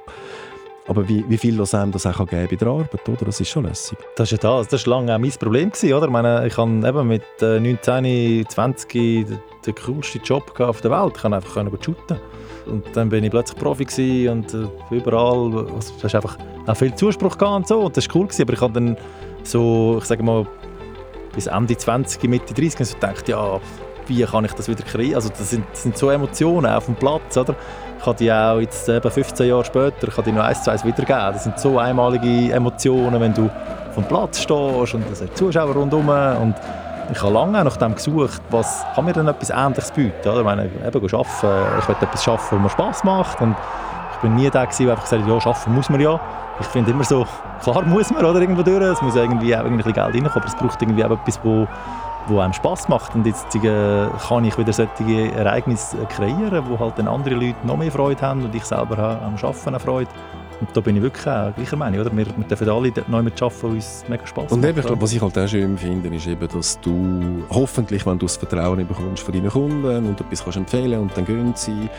[0.88, 3.26] aber wie, wie viel das einem das auch geben bei der Arbeit, oder?
[3.26, 3.98] Das ist schon lässig.
[4.16, 4.68] Das ist ja das.
[4.68, 6.06] Das war lange auch mein Problem, gewesen, oder?
[6.06, 10.92] Ich meine, ich habe eben mit 19, äh, 20 den, den coolsten Job auf der
[10.92, 11.14] Welt.
[11.16, 12.20] Ich konnte einfach shooten.
[12.68, 17.38] Und dann bin ich plötzlich Profi und äh, überall, es hast einfach auch viel Zuspruch
[17.38, 17.80] gehabt und so.
[17.82, 18.98] Und das war cool, gewesen, aber ich habe dann
[19.44, 20.46] so, ich sage mal,
[21.36, 23.60] bis Ende 20, Mitte 30 so gedacht, ja,
[24.08, 25.15] wie kann ich das wieder kreieren?
[25.15, 27.56] Also das sind, das sind so Emotionen auf dem Platz, oder?
[27.98, 30.86] Ich kann die auch jetzt eben 15 Jahre später, kann die noch eins zu eins
[30.86, 31.34] wiedergeben.
[31.34, 33.50] Das sind so einmalige Emotionen, wenn du
[33.93, 36.10] vom Platz stehst und es sind Zuschauer rundherum
[36.41, 36.56] und
[37.12, 40.28] ich habe lange nach dem gesucht, was kann mir denn etwas Ähnliches bieten.
[40.28, 40.39] Oder?
[40.39, 43.56] Ich meine, eben arbeiten, ich will etwas schaffen, was mir Spass macht und
[44.15, 46.19] ich bin nie der der einfach gesagt hat, ja, schaffen muss man ja.
[46.60, 47.28] Ich finde immer so,
[47.62, 50.56] klar muss man oder irgendwo durch, es muss irgendwie auch ein Geld reinkommen, aber es
[50.56, 51.67] braucht irgendwie auch etwas, wo
[52.28, 56.97] wo einem Spaß macht und jetzt äh, kann ich wieder solche Ereignisse kreieren, wo halt
[56.97, 60.10] dann andere Leute noch mehr Freude haben und ich selber habe am Arbeiten auch Freude.
[60.60, 62.02] Und da bin ich wirklich auch gleicher Meinung.
[62.02, 62.15] Oder?
[62.15, 65.13] Wir, wir dürfen alle neu mit arbeiten, uns mega Spaß Und eben, ich glaube, was
[65.13, 69.24] ich halt auch schön finde, ist eben, dass du hoffentlich, wenn du das Vertrauen bekommst
[69.24, 71.89] von deinen Kunden und etwas kannst empfehlen und dann gehen sie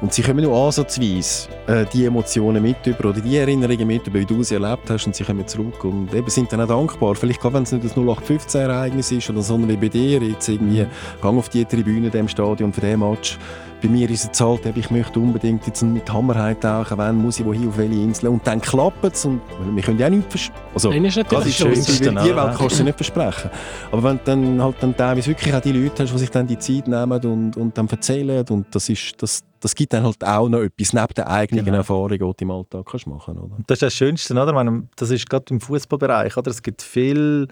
[0.00, 4.18] und sie kommen nur ansatzweise äh, die Emotionen mit über oder die Erinnerungen mit über,
[4.18, 7.14] wie du sie erlebt hast und sie kommen zurück und eben sind dann auch dankbar.
[7.14, 10.86] Vielleicht gerade, wenn es nicht das 0815-Ereignis ist oder sondern wie bei dir, jetzt irgendwie,
[11.20, 13.38] gang auf die Tribüne in dem Stadion für den Match
[13.82, 17.44] bei mir ist es halt, ich möchte unbedingt jetzt mit Hammerheit tauchen, wenn muss ich
[17.44, 19.40] wohin auf welche Insel und dann klappt es und
[19.74, 20.64] wir können ja auch nichts versprechen.
[20.72, 23.50] Also, das ist natürlich schön, die Welt kannst du nicht versprechen.
[23.90, 26.46] Aber wenn du dann halt dann teilweise wirklich auch die Leute hast, die sich dann
[26.46, 30.24] die Zeit nehmen und, und dann erzählen und das ist, das, das gibt dann halt
[30.24, 31.78] auch noch etwas neben der eigenen genau.
[31.78, 33.68] Erfahrung, die du im Alltag kannst machen kannst.
[33.68, 34.82] Das ist das Schönste, oder?
[34.94, 36.50] Das ist gerade im Fußballbereich, oder?
[36.50, 37.48] Es gibt viele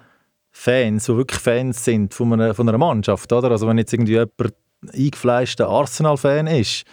[0.52, 3.50] Fans, die wirklich Fans sind von einer, von einer Mannschaft, oder?
[3.50, 4.54] Also wenn jetzt irgendwie jemand
[4.92, 6.84] eingefleischter Arsenal-Fan ist,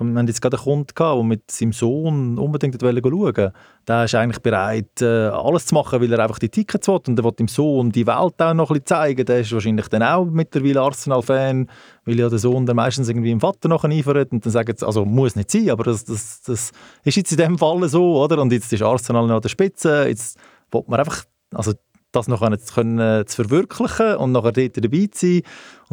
[0.00, 3.52] wir hatten jetzt gerade einen Kunden, der mit seinem Sohn unbedingt schauen wollte.
[3.86, 7.00] Der ist eigentlich bereit, äh, alles zu machen, weil er einfach die Tickets will.
[7.06, 9.24] Und er will dem Sohn die Welt auch noch ein bisschen zeigen.
[9.24, 11.70] Der ist wahrscheinlich dann auch mittlerweile Arsenal-Fan,
[12.06, 14.32] weil ja der Sohn dann meistens irgendwie im Vater noch einfährt.
[14.32, 16.72] Und dann sagen sie, also muss nicht sein, aber das, das, das
[17.04, 18.42] ist jetzt in dem Fall so, oder?
[18.42, 20.08] Und jetzt ist Arsenal noch an der Spitze.
[20.08, 20.38] Jetzt
[20.72, 21.22] will man einfach,
[21.54, 21.72] also
[22.10, 22.40] das noch
[22.74, 25.42] können, zu verwirklichen und nachher dort dabei zu sein.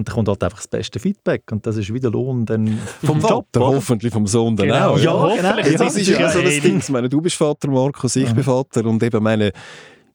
[0.02, 1.44] Und dann kommt halt einfach das beste Feedback.
[1.52, 3.46] Und das ist wieder Lohn dann vom Job.
[3.54, 4.94] Vater, hoffentlich vom Sohn dann genau.
[4.94, 4.98] auch.
[4.98, 5.78] Ja, ja, genau.
[5.78, 6.80] das ist ja so das Ding.
[6.80, 8.34] Ich meine, du bist Vater, Markus, ich ja.
[8.34, 8.84] bin Vater.
[8.86, 9.52] Und eben meine,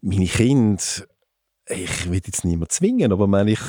[0.01, 0.83] meine Kinder,
[1.69, 3.61] ich will jetzt niemand zwingen, aber meine, ich,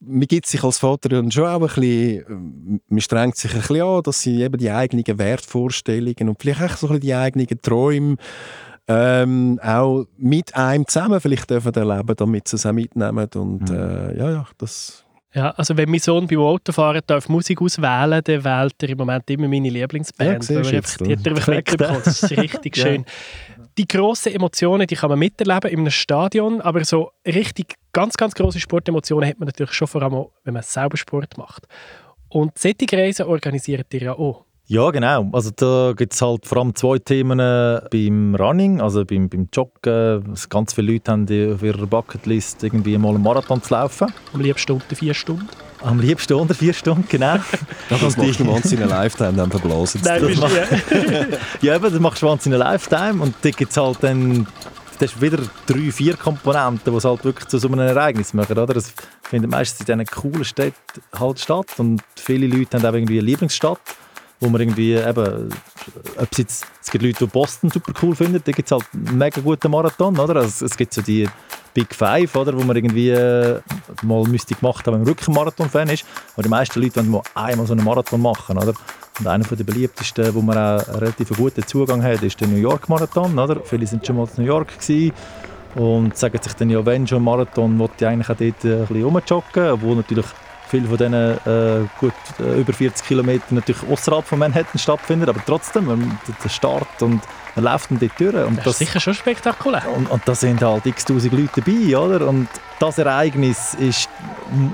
[0.00, 3.82] mir gibt sich als Vater dann schon auch ein bisschen, man strengt sich ein bisschen
[3.82, 7.46] an, dass sie eben die eigenen Wertvorstellungen und vielleicht auch so ein bisschen die eigenen
[7.62, 8.16] Träume
[8.86, 13.76] ähm, auch mit einem zusammen vielleicht dürfen erleben, damit sie es auch mitnehmen und mhm.
[13.76, 15.04] äh, ja, ja, das...
[15.34, 19.28] Ja, also wenn mein Sohn beim Autofahren darf Musik auswählen, dann wählt er im Moment
[19.28, 22.00] immer meine Lieblingsband, ja, weil er einfach, die hat er mitbekommen.
[22.04, 23.04] Das ist richtig schön.
[23.04, 23.64] Ja.
[23.76, 28.34] Die grossen Emotionen, die kann man miterleben in einem Stadion, aber so richtig ganz, ganz
[28.34, 31.66] grosse Sportemotionen hat man natürlich schon vor allem, wenn man selber Sport macht.
[32.28, 34.43] Und solche Reisen organisiert ihr ja auch.
[34.66, 35.28] Ja, genau.
[35.32, 39.48] Also da gibt es halt vor allem zwei Themen äh, beim Running, also beim, beim
[39.52, 40.34] Joggen.
[40.48, 44.12] Ganz viele Leute haben auf ihrer Bucketlist irgendwie mal einen Marathon zu laufen.
[44.32, 45.46] Am liebsten unter vier Stunden.
[45.82, 47.36] Am liebsten unter vier Stunden, genau.
[47.90, 50.50] das machst du once in a Lifetime, dann verblasen Nein, das mach,
[51.60, 54.46] ja, eben, das machst du once in a Lifetime und da gibt es halt dann
[54.98, 58.56] das ist wieder drei, vier Komponenten, die es halt wirklich zu so einem Ereignis machen.
[58.56, 58.74] Oder?
[58.74, 63.18] Das findet meistens in diesen coolen Städten halt statt und viele Leute haben auch irgendwie
[63.18, 63.80] eine Lieblingsstadt
[64.44, 65.48] wo man irgendwie eben,
[66.16, 68.84] ob es jetzt, es gibt Leute, die Boston super cool finden, da gibt es halt
[68.92, 70.36] einen mega guten Marathon, oder?
[70.36, 71.28] Also es gibt so die
[71.72, 73.60] Big Five, oder, wo man irgendwie äh,
[74.02, 76.04] mal müsste gemacht haben, wenn man wirklich Marathon-Fan ist,
[76.34, 78.74] aber die meisten Leute wollen mal einmal so einen Marathon machen, oder?
[79.18, 82.56] Und einer der beliebtesten, wo man auch einen relativ guten Zugang hat, ist der New
[82.56, 83.60] York Marathon, oder?
[83.64, 85.12] Viele sind schon mal in New York gewesen
[85.74, 88.86] und sagen sich dann ja, wenn schon ein Marathon, wollte ich eigentlich auch dort ein
[88.86, 90.26] bisschen rumjoggen, obwohl natürlich
[90.68, 95.40] viele von diesen äh, gut äh, über 40 Kilometern natürlich außerhalb von Manhattan stattfinden, aber
[95.44, 97.20] trotzdem, ähm, der Start und
[97.56, 98.46] man läuft dann dort durch.
[98.46, 99.84] Und das, das ist sicher schon spektakulär.
[99.94, 102.26] Und, und da sind halt x-tausend Leute dabei, oder?
[102.28, 102.48] Und
[102.80, 104.08] das Ereignis ist,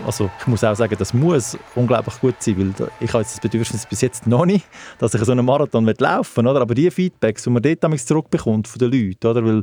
[0.06, 3.40] also ich muss auch sagen, das muss unglaublich gut sein, weil ich habe jetzt das
[3.40, 4.66] Bedürfnis bis jetzt noch nicht,
[4.98, 6.62] dass ich so einen Marathon laufen will, oder?
[6.62, 9.44] Aber die Feedbacks, die man dort zurückbekommt von den Leuten, oder?
[9.44, 9.62] Weil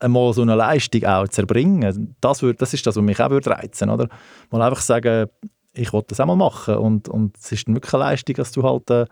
[0.00, 3.30] einmal so eine Leistung auch zu erbringen, das, würde, das ist das, was mich auch
[3.30, 4.08] reizen würde.
[4.50, 5.28] Mal einfach sagen,
[5.78, 6.76] ich wollte das auch mal machen.
[6.76, 9.06] Und, und es ist dann wirklich eine Leistung, dass du halt äh,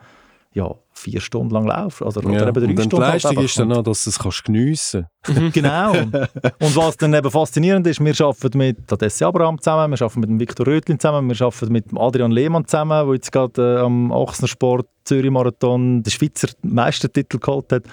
[0.53, 2.03] ja, vier Stunden lang laufst.
[2.03, 2.97] Also, oder ja, eben drei und Stunden.
[2.97, 5.53] Die Leistung halt ist dann auch, dass du es kannst geniessen kannst.
[5.53, 5.93] genau.
[5.93, 10.31] und was dann eben faszinierend ist, wir arbeiten mit Tadesse Abraham zusammen, wir arbeiten mit
[10.31, 14.11] dem Viktor Rötlin zusammen, wir arbeiten mit Adrian Lehmann zusammen, der jetzt gerade äh, am
[14.11, 17.85] Ochsnersport Zürich Marathon den Schweizer Meistertitel geholt hat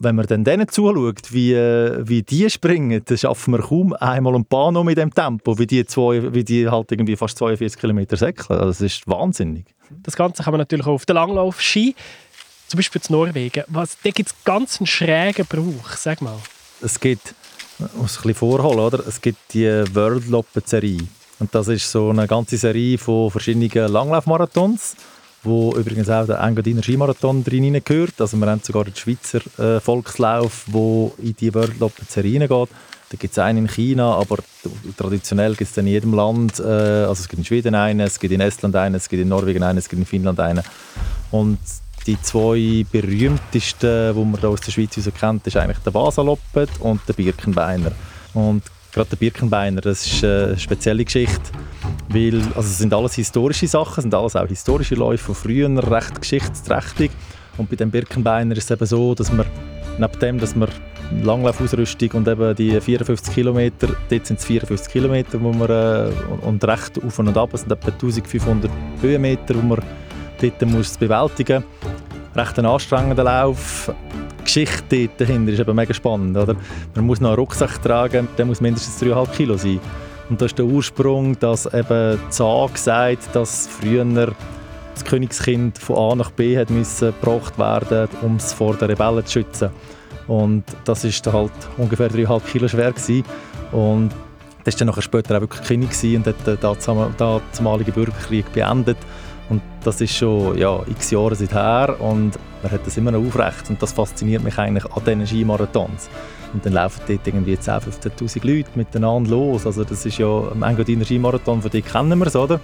[0.00, 4.44] wenn man dann denen zuschaut, wie, wie die springen, dann schaffen wir kaum einmal ein
[4.44, 8.16] paar noch mit dem Tempo, wie die, zwei, wie die halt irgendwie fast 42 Kilometer
[8.16, 8.60] säckeln.
[8.60, 9.66] Also das ist wahnsinnig.
[10.02, 11.96] Das Ganze kann man natürlich auch auf der Langlauf-Ski,
[12.68, 13.64] zum Beispiel in Norwegen.
[13.66, 16.36] Was, da gibt es ganz einen schrägen Brauch, sag mal.
[16.80, 17.34] Es gibt,
[17.78, 19.04] ich muss ein bisschen vorholen, oder?
[19.04, 21.08] es gibt die World Loppet-Serie.
[21.40, 24.96] Und das ist so eine ganze Serie von verschiedenen Langlaufmarathons,
[25.42, 28.20] wo übrigens auch der Engadiner Skimarathon drin gehört.
[28.20, 31.74] Also wir haben sogar den Schweizer äh, Volkslauf, der in die World
[32.08, 32.68] Serie reingeht.
[33.10, 34.36] Da gibt es einen in China, aber
[34.96, 38.34] traditionell gibt es in jedem Land, äh, also es gibt in Schweden einen, es gibt
[38.34, 40.62] in Estland einen, es gibt in Norwegen einen, es gibt in Finnland einen.
[41.30, 41.58] Und
[42.06, 47.14] die zwei berühmtesten, die man aus der Schweiz kennt, ist eigentlich der Vasaloppet und der
[47.14, 47.92] Birkenbeiner.
[48.34, 51.40] Und gerade der Birkenbeiner, das ist eine spezielle Geschichte,
[52.08, 56.20] weil also es sind alles historische Sachen, sind alles auch historische Läufe von früher, recht
[56.20, 57.10] geschichtsträchtig.
[57.56, 59.46] Und bei dem Birkenbeiner ist es eben so, dass man
[59.98, 60.68] neben dem, dass man
[61.22, 66.10] Langlaufausrüstung und eben die 54 Kilometer, dort sind es 54 Kilometer, wo man, äh,
[66.42, 68.70] und recht auf und ab, es sind etwa 1500
[69.00, 69.80] Höhenmeter, wo man
[70.40, 72.36] dort muss bewältigen muss.
[72.36, 73.90] Recht ein anstrengender Lauf.
[74.48, 76.36] Geschichte dahinter ist eben mega spannend.
[76.36, 76.56] Oder?
[76.94, 79.78] Man muss noch einen Rucksack tragen, der muss mindestens 3,5 Kilo sein.
[80.30, 84.34] Und das ist der Ursprung, dass eben Zag sagt, dass früher
[84.94, 89.24] das Königskind von A nach B hat müssen gebracht werden, um es vor den Rebellen
[89.26, 89.70] zu schützen.
[90.26, 93.24] Und das ist halt ungefähr 3,5 Kilo schwer gewesen.
[93.72, 94.10] Und
[94.64, 98.98] das war dann später auch wirklich König und hat den damaligen Bürgerkrieg beendet.
[99.48, 102.32] Und das ist schon ja, x Jahre seither und
[102.62, 103.70] man hat das immer noch aufrecht.
[103.70, 106.10] Und das fasziniert mich eigentlich an diesen Skimarathons.
[106.52, 107.82] Und dann laufen dort irgendwie 10'000,
[108.18, 109.66] 15'000 Leute miteinander los.
[109.66, 112.60] Also das ist ja ein Engadiner Skimarathon, von dem kennen wir es, oder?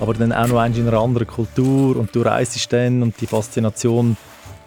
[0.00, 4.16] Aber dann auch noch in einer anderen Kultur und du reist dann und die Faszination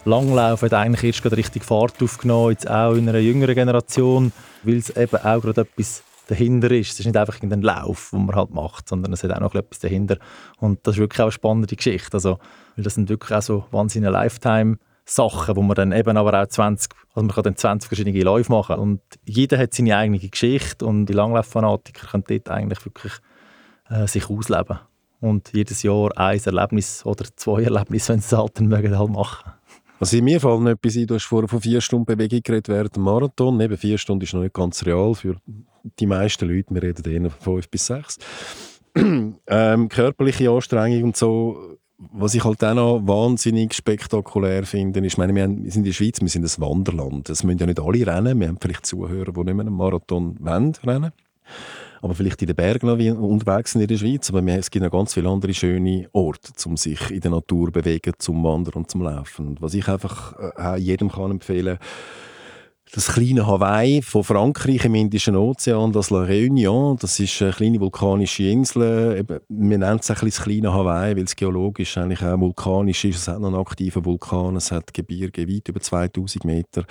[0.04, 4.32] Langlauf hat eigentlich erst gerade richtig Fahrt aufgenommen, jetzt auch in einer jüngeren Generation,
[4.64, 6.94] weil es eben auch gerade etwas dahinter ist.
[6.94, 9.56] Es ist nicht einfach irgendein Lauf, den man halt macht, sondern es hat auch noch
[9.56, 10.18] etwas dahinter.
[10.60, 12.14] Und das ist wirklich auch eine spannende Geschichte.
[12.14, 12.40] Also,
[12.76, 16.92] weil das sind wirklich auch so wahnsinnige Lifetime-Sachen, wo man dann eben aber auch 20,
[17.14, 18.78] also man kann dann 20 verschiedene Läufe machen.
[18.78, 23.14] Und jeder hat seine eigene Geschichte und die Langlauffanatiker können dort eigentlich wirklich
[23.90, 24.80] äh, sich ausleben.
[25.20, 29.12] Und jedes Jahr ein Erlebnis oder zwei Erlebnisse, wenn sie es halt dann mögen, halt
[29.12, 29.52] machen.
[30.00, 32.96] Also in mir fällt etwas ein, du hast vorher von vier Stunden Bewegung geredet während
[32.96, 33.62] dem Marathon.
[33.62, 35.36] Eben vier Stunden ist noch nicht ganz real für
[36.00, 36.74] die meisten Leute.
[36.74, 38.18] Wir reden eher von fünf bis sechs.
[38.96, 45.18] ähm, körperliche Anstrengung und so, was ich halt auch noch wahnsinnig spektakulär finde, ist, ich
[45.18, 47.30] meine, wir, sind in der Schweiz, wir sind ein Wanderland.
[47.30, 48.40] Es müssen ja nicht alle rennen.
[48.40, 51.12] Wir haben vielleicht Zuhörer, die nicht mehr einen Marathon wollen, rennen
[52.02, 54.30] aber vielleicht in den Bergen noch unterwegs sind in der Schweiz.
[54.30, 57.72] Aber es gibt noch ganz viele andere schöne Orte, um sich in der Natur zu
[57.72, 59.48] bewegen, zum Wandern und zum Laufen.
[59.48, 61.78] Und was ich einfach äh, jedem kann empfehlen
[62.94, 67.80] das kleine Hawaii von Frankreich im Indischen Ozean, das La Réunion, das ist eine kleine
[67.80, 69.18] vulkanische Insel.
[69.18, 73.16] Eben, wir nennen es ein das kleine Hawaii, weil es geologisch eigentlich auch vulkanisch ist.
[73.16, 76.86] Es hat noch einen aktiven Vulkan, es hat Gebirge weit über 2000 Meter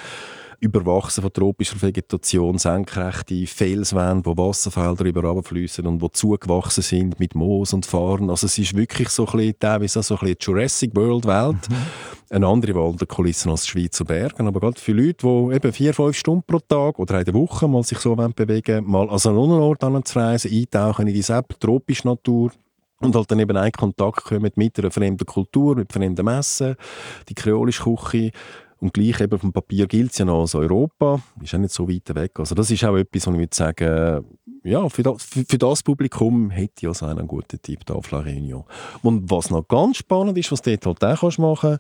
[0.61, 7.35] überwachsen von tropischer Vegetation, senkrechte Felswände, wo Wasserfelder über fließen und wo zugewachsen sind mit
[7.35, 8.29] Moos und Farn.
[8.29, 11.69] Also es ist wirklich so ein bisschen, teilweise so ein bisschen Jurassic World Welt.
[11.69, 11.77] Mhm.
[12.29, 14.45] Eine andere Walderkulisse als die Schweizer Berge.
[14.45, 17.67] Aber gerade für Leute, die eben vier, fünf Stunden pro Tag oder in der Woche
[17.67, 22.07] mal sich so bewegen mal an einen anderen Ort anzureisen, eintauchen in die Sepp, tropische
[22.07, 22.53] Natur,
[23.01, 26.77] und halt dann eben einen Kontakt kommen mit einer fremden Kultur, mit fremden Messen,
[27.29, 28.31] die kreolische Küche,
[28.81, 31.89] und gleich eben vom Papier gilt es ja noch als Europa, ist ja nicht so
[31.89, 32.39] weit weg.
[32.39, 34.25] Also das ist auch etwas, was ich würde sagen,
[34.63, 38.11] ja, für das, für, für das Publikum hätte ich also einen guten Tipp da auf
[38.11, 38.65] La Réunion.
[39.03, 41.79] Und was noch ganz spannend ist, was du dort halt auch kannst machen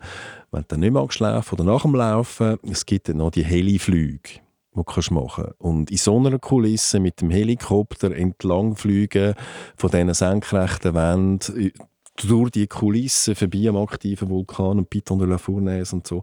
[0.52, 4.40] wenn du nicht magst laufen oder nach dem Laufen, es gibt dann noch die Heliflüge
[4.76, 9.34] die kannst machen Und in so einer Kulisse mit dem Helikopter entlangfliegen
[9.76, 11.72] von diesen senkrechten Wänden
[12.16, 16.22] durch die Kulisse vorbei am aktiven Vulkan und Piton de la Fournaise und so.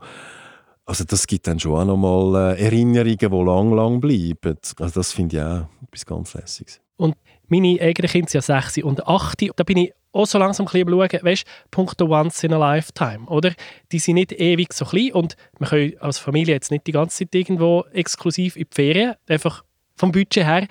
[0.88, 4.58] Also das gibt dann schon auch nochmal äh, Erinnerungen, die lang, lang bleiben.
[4.80, 6.82] Also das finde ich auch etwas ganz Lässiges.
[6.95, 7.15] Und
[7.50, 9.52] meine eigenen Kinder sind ja 6 und 8.
[9.58, 12.58] Da bin ich auch so langsam ein bisschen schauen, weißt du, Punkto Once in a
[12.58, 13.54] Lifetime, oder?
[13.91, 17.17] Die sind nicht ewig so klein und wir können als Familie jetzt nicht die ganze
[17.17, 19.65] Zeit irgendwo exklusiv in die Ferien, einfach
[19.97, 20.67] vom Budget her.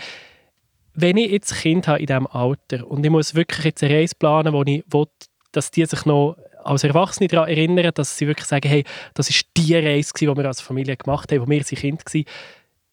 [0.95, 3.95] Wenn ich jetzt ein Kind habe in diesem Alter und ich muss wirklich jetzt eine
[3.95, 5.07] Reise planen, wo ich will,
[5.53, 9.47] dass die sich noch als Erwachsene daran erinnern, dass sie wirklich sagen, hey, das ist
[9.57, 12.25] die Reise, die wir als Familie gemacht haben, wo wir sind Kind waren.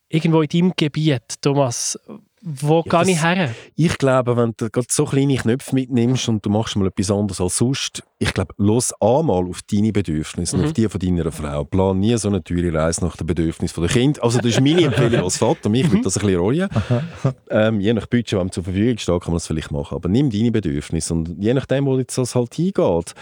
[0.10, 1.98] Irgendwo in deinem Gebiet, Thomas,
[2.46, 3.56] wo ja, gehe ich her?
[3.78, 7.40] Ich glaube, wenn du gerade so kleine Knöpfe mitnimmst und du machst mal etwas anderes
[7.40, 10.66] als sonst, ich glaube, los einmal auf deine Bedürfnisse mhm.
[10.66, 11.64] auf die von deiner Frau.
[11.64, 14.22] Plan nie so eine teure Reise nach den Bedürfnissen der Kind.
[14.22, 15.70] Also das ist meine Empfehlung als Vater.
[15.70, 16.70] Mich würde das ein bisschen rollen.
[17.50, 19.96] Ähm, je nach Budget, was zur Verfügung steht, kann man das vielleicht machen.
[19.96, 23.14] Aber nimm deine Bedürfnisse und je nachdem, wo jetzt das halt hingeht,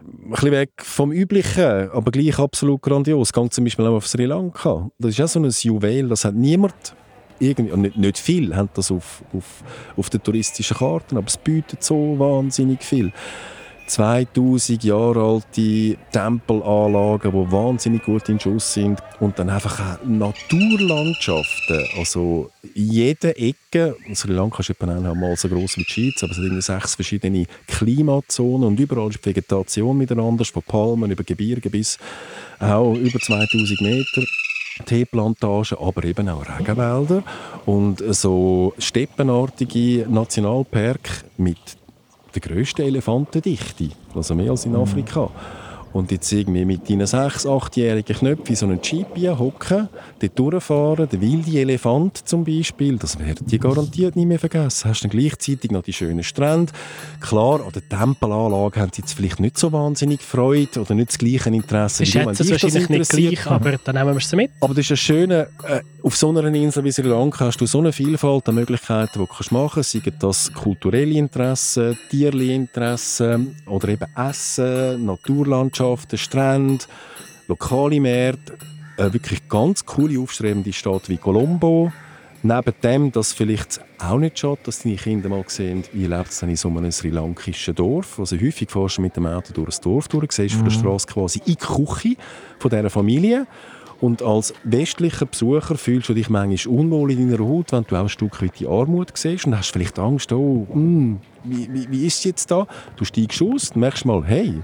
[0.00, 3.32] ein bisschen weg vom Üblichen, aber gleich absolut grandios.
[3.32, 4.90] Gang zum Beispiel auch auf Sri Lanka.
[4.98, 6.94] Das ist auch so ein Juwel, das hat niemand
[7.40, 9.64] irgendwie, nicht, nicht viel haben das auf, auf,
[9.96, 13.12] auf den touristischen Karten, aber es bietet so wahnsinnig viel.
[13.90, 19.00] 2000 Jahre alte Tempelanlagen, die wahnsinnig gut in Schuss sind.
[19.18, 21.86] Und dann einfach Naturlandschaften.
[21.98, 26.32] Also in jeder Ecke, Sri Lanka ist etwa mal so gross wie die Schweiz, aber
[26.32, 31.68] es hat sechs verschiedene Klimazonen und überall ist die Vegetation miteinander, von Palmen über Gebirge
[31.68, 31.98] bis
[32.60, 34.22] auch über 2000 Meter.
[34.86, 37.22] Teeplantagen, aber eben auch Regenwälder
[37.66, 41.58] und so steppenartige Nationalpark mit
[42.34, 44.80] der grösste Elefantendichte, also mehr als in mhm.
[44.80, 45.30] Afrika.
[45.92, 49.88] Und jetzt irgendwie mit deinen sechs, achtjährigen Knöpfen so einen Jeep hocken,
[50.20, 54.88] dort durchfahren, der wilde Elefant zum Beispiel, das werden die garantiert nie mehr vergessen.
[54.88, 56.72] Hast dann gleichzeitig noch die schönen Strände.
[57.18, 61.18] Klar, an der Tempelanlage haben sie jetzt vielleicht nicht so wahnsinnig Freude oder nicht das
[61.18, 62.04] gleiche Interesse.
[62.04, 64.52] Ich schätze es wahrscheinlich nicht gleich, aber dann nehmen wir es mit.
[64.60, 67.66] Aber das ist das Schöne, äh, auf so einer Insel wie Sri Lanka hast du
[67.66, 73.56] so eine Vielfalt an Möglichkeiten, die du machen kannst, seien das kulturelle Interessen, tierliche Interessen
[73.66, 76.84] oder eben Essen, Naturlandschaft, Landschaften, Strände,
[77.48, 78.56] lokale Märkte,
[78.96, 81.92] eine wirklich ganz coole, aufstrebende Stadt wie Colombo.
[82.42, 86.40] Neben dem, dass vielleicht auch nicht schadet, dass deine Kinder mal sehen, wie lebt es
[86.40, 88.18] in so einem sri lankischen Dorf.
[88.18, 90.60] Also häufig fährst du mit dem Auto durch das Dorf durch, siehst mhm.
[90.60, 90.80] von der mhm.
[90.80, 92.16] Straße quasi in die Küche
[92.58, 93.46] von dieser Familie.
[94.00, 98.02] Und als westlicher Besucher fühlst du dich manchmal unwohl in deiner Haut, wenn du auch
[98.02, 102.06] ein Stück weit die Armut siehst und hast vielleicht Angst, oh, mm, wie, wie, wie
[102.06, 102.66] ist es jetzt da?
[102.96, 104.60] Du steigst aus merkst mal, hey,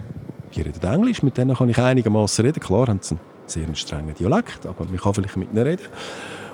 [0.55, 2.61] die reden Englisch, mit denen kann ich einigermaßen reden.
[2.61, 5.85] Klar haben sie einen sehr strengen Dialekt, aber man kann vielleicht mit ihnen reden.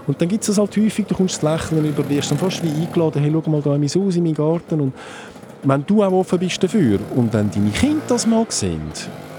[0.07, 2.83] Und dann gibt es halt häufig, du kommst das Lächeln über, wirst dann fast wie
[2.83, 4.81] eingeladen, hey, schau mal da in mein Haus, in meinen Garten.
[4.81, 4.92] Und
[5.62, 8.81] wenn du auch offen bist dafür und dann deine Kinder das mal sehen,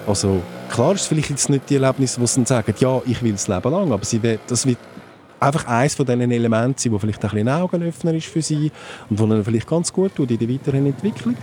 [0.08, 3.32] also klar ist vielleicht jetzt nicht die Erlebnis, wo sie dann sagen, ja, ich will
[3.34, 4.78] das Leben lang, aber sie, das wird
[5.44, 8.72] einfach eines von diesen Elementen sein, wo vielleicht ein bisschen ein Augenöffner ist für sie
[9.10, 11.36] und wo ihnen vielleicht ganz gut tut in der weiteren Entwicklung.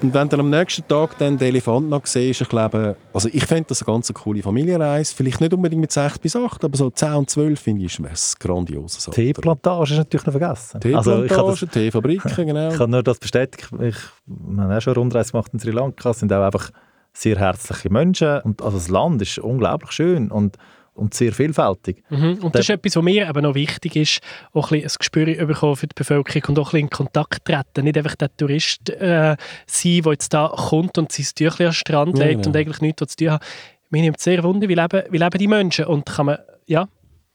[0.00, 3.44] Und wenn dann am nächsten Tag dann der Elefant noch siehst, ich glaube, also ich
[3.44, 6.90] fände das eine ganz coole Familienreise, vielleicht nicht unbedingt mit 6 bis 8, aber so
[6.90, 9.08] 10 und 12 finde ich, wäre es grandios.
[9.10, 10.80] Teeplantage ist natürlich noch vergessen.
[10.80, 12.70] Teeplantage, also Teefabriken, genau.
[12.70, 16.12] Ich kann nur das bestätigen, ich, wir haben auch schon Rundreise gemacht in Sri Lanka,
[16.12, 16.70] sind auch einfach
[17.18, 20.56] sehr herzliche Menschen und also das Land ist unglaublich schön und
[20.98, 22.02] und sehr vielfältig.
[22.10, 22.40] Mhm.
[22.42, 24.20] Und das ist etwas, was mir eben noch wichtig ist,
[24.52, 27.84] auch ein, ein Gespür bekommen für die Bevölkerung und auch ein in Kontakt treten.
[27.84, 32.18] Nicht einfach der Tourist äh, sein, der jetzt da kommt und sein Tüchlein am Strand
[32.18, 32.48] ja, legt genau.
[32.48, 33.42] und eigentlich nichts zu tun hat.
[33.90, 36.88] Mir nimmt sehr Wunder, wie leben, wie leben die Menschen und kann man, ja,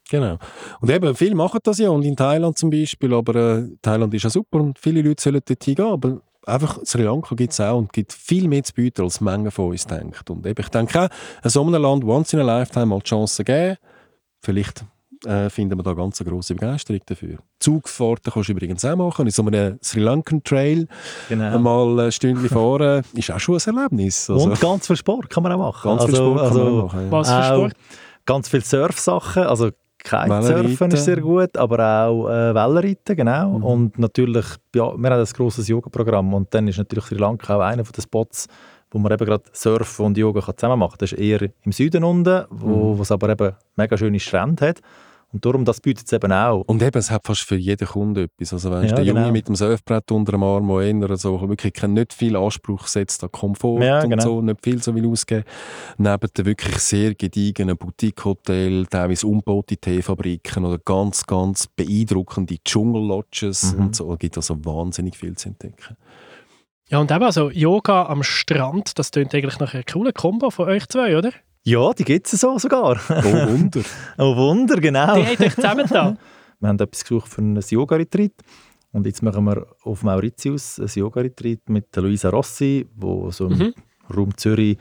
[0.09, 0.37] Genau.
[0.81, 4.23] Und eben, viele machen das ja, und in Thailand zum Beispiel, aber äh, Thailand ist
[4.23, 7.77] ja super und viele Leute sollen dort hingehen, aber einfach Sri Lanka gibt es auch
[7.77, 10.29] und gibt viel mehr zu bieten, als Menge von uns denkt.
[10.29, 11.09] Und eben, ich denke auch,
[11.43, 13.77] in so einem Land once in a lifetime mal die Chance geben,
[14.41, 14.85] vielleicht
[15.25, 17.37] äh, finden wir da ganz eine grosse Begeisterung dafür.
[17.59, 19.25] Zugfahrten kannst du übrigens auch machen.
[19.25, 20.87] In so einem Sri Lankan Trail
[21.29, 21.59] genau.
[21.59, 24.29] mal ein Stündchen fahren, ist auch schon ein Erlebnis.
[24.29, 24.45] Also.
[24.45, 25.89] Und ganz viel Sport kann man auch machen.
[25.89, 27.05] Ganz also, viel Sport also, kann man auch machen.
[27.05, 27.11] Ja.
[27.11, 27.73] Was für Sport?
[28.25, 29.71] Ganz viele Surfsachen, also
[30.03, 33.57] Kitesurfen ist sehr gut, aber auch äh, Wellenreiten, genau.
[33.57, 33.63] Mhm.
[33.63, 37.61] Und natürlich, ja, wir haben ein grosses Yoga-Programm und dann ist natürlich Sri Lanka auch
[37.61, 38.47] einer der Spots,
[38.91, 40.97] wo man eben gerade Surfen und Yoga zusammen machen kann.
[40.99, 43.01] Das ist eher im Süden unten, wo mhm.
[43.01, 44.81] es aber eben mega schöne Strände hat.
[45.33, 46.61] Und darum, das bietet es eben auch.
[46.67, 48.53] Und eben, es hat fast für jeden Kunden etwas.
[48.53, 49.31] Also weißt, ja, der Junge genau.
[49.31, 53.31] mit dem Surfbrett unter dem Arm, der eher so wirklich nicht viel Anspruch setzt an
[53.31, 54.13] Komfort ja, genau.
[54.13, 55.43] und so, nicht viel so will ausgeben.
[55.97, 63.79] Neben den wirklich sehr gediegenen Boutique-Hotels, teilweise umgebaute Teefabriken oder ganz, ganz beeindruckende Dschungel-Lodges mhm.
[63.79, 65.97] und so, gibt also wahnsinnig viel zu entdecken.
[66.89, 70.67] Ja, und eben also Yoga am Strand, das klingt eigentlich nach einer coolen Kombo von
[70.67, 71.31] euch zwei, oder?
[71.65, 72.99] Ja, die gibt es so sogar.
[73.09, 73.81] Oh Wunder.
[74.17, 75.15] oh Wunder, genau.
[75.15, 76.17] Die habt euch zusammen da.
[76.59, 78.33] wir haben etwas gesucht für ein Yoga-Retreat.
[78.91, 83.73] Und jetzt machen wir auf Mauritius ein Yoga-Retreat mit Luisa Rossi, wo so im mhm.
[84.13, 84.77] Raum Zürich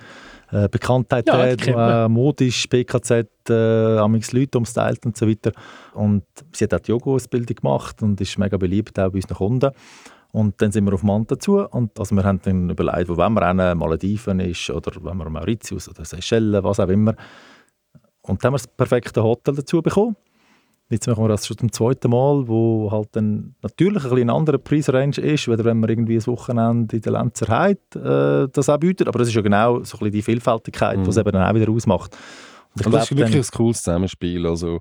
[0.50, 5.52] äh, Bekanntheit ja, hat, äh, modisch, PKZ, äh, amigs Leute umstylt und so weiter.
[5.94, 9.70] Und sie hat auch die Yoga-Ausbildung gemacht und ist mega beliebt auch bei unseren Kunden.
[10.32, 13.34] Und dann sind wir auf Manta zu und also wir haben dann überlegt, wo wollen
[13.34, 17.14] wir hin, Malediven ist oder wenn wir Mauritius oder Seychellen, was auch immer.
[18.22, 20.16] Und dann haben wir das perfekte Hotel dazu bekommen.
[20.88, 24.58] Jetzt machen wir das schon zum zweiten Mal, wo halt dann natürlich ein bisschen anderer
[24.58, 28.78] Preisrange ist, weder wenn man irgendwie ein Wochenende in der Lenzer Heid äh, das auch
[28.78, 29.08] bietet.
[29.08, 31.04] Aber das ist ja genau so ein bisschen die Vielfältigkeit, mhm.
[31.04, 32.16] die es eben dann auch wieder ausmacht.
[32.74, 34.46] Und, und das ist wirklich ein cooles Zusammenspiel.
[34.46, 34.80] Also,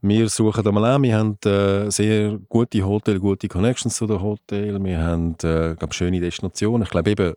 [0.00, 4.82] wir suchen einmal auch, wir haben äh, sehr gute Hotels, gute Connections zu den Hotels,
[4.82, 6.84] wir haben äh, glaub, schöne Destinationen.
[6.84, 7.34] Ich glaube eben,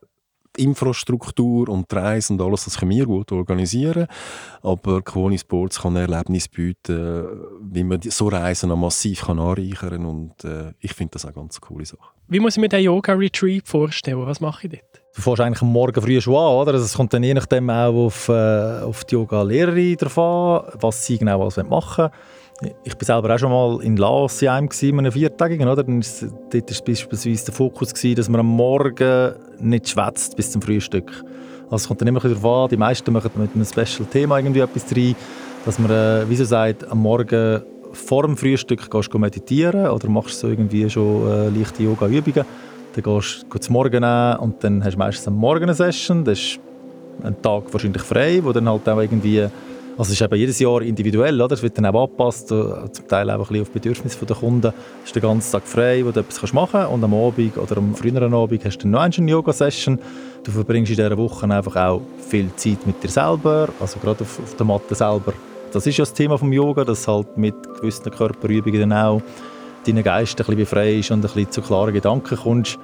[0.57, 4.07] die Infrastruktur und die Reise und alles, das können wir gut organisieren.
[4.61, 7.27] Aber Quoni Sports kann Erlebnis bieten,
[7.61, 10.05] wie man so Reisen auch massiv kann anreichern kann.
[10.05, 12.11] Und äh, ich finde das auch eine ganz coole Sache.
[12.27, 14.25] Wie muss ich mir den Yoga-Retreat vorstellen?
[14.25, 15.04] Was mache ich dort?
[15.15, 16.73] Du fährst eigentlich am Morgen früh schon an, oder?
[16.73, 21.05] Also es kommt dann je nachdem auch auf, äh, auf die Yoga-Lehrerin drauf an, was
[21.05, 22.09] sie genau was machen
[22.61, 22.73] wollen.
[22.83, 25.69] Ich war selber auch schon mal in Laos in einem, in einem Viertagigen.
[25.69, 25.83] Oder?
[25.83, 30.51] Dann ist, dort war beispielsweise der Fokus, gewesen, dass man am Morgen nicht schwätzt bis
[30.51, 31.09] zum Frühstück.
[31.65, 34.85] Also es kommt dann immer darauf an, die meisten machen mit einem Special-Thema irgendwie etwas
[34.95, 35.15] rein,
[35.65, 37.61] dass man, äh, wie so sagt, am Morgen
[37.93, 42.45] vor dem Frühstück gehst du meditieren oder machst so irgendwie schon äh, leichte Yoga-Übungen.
[42.95, 46.23] Dann gehst du zum Morgen nehmen und dann hast du meistens eine Morgen eine Session.
[46.23, 46.59] Das ist
[47.23, 49.47] ein Tag wahrscheinlich frei, wo dann halt auch irgendwie
[49.97, 51.53] also es ist eben jedes Jahr individuell, oder?
[51.53, 54.73] es wird dann auch angepasst, zum Teil auch ein bisschen auf Bedürfnisse der Kunden.
[55.01, 57.77] Es ist den ganzen Tag frei, wo du etwas machen kannst und am Abend oder
[57.77, 59.97] am früheren Abend hast du noch eine Yoga-Session.
[60.43, 64.37] Du verbringst in dieser Woche einfach auch viel Zeit mit dir selber, also gerade auf,
[64.43, 65.31] auf der Matte selber.
[65.71, 69.21] Das ist ja das Thema des Yoga, dass halt mit gewissen Körperübungen dann auch
[69.87, 72.79] dein Geist ein bisschen befreist und ein bisschen zu klaren Gedanken kommst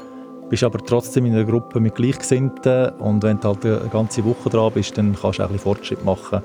[0.50, 4.50] bist aber trotzdem in einer Gruppe mit Gleichgesinnten und wenn du halt eine ganze Woche
[4.50, 6.42] dran bist, dann kannst du auch ein bisschen Fortschritt machen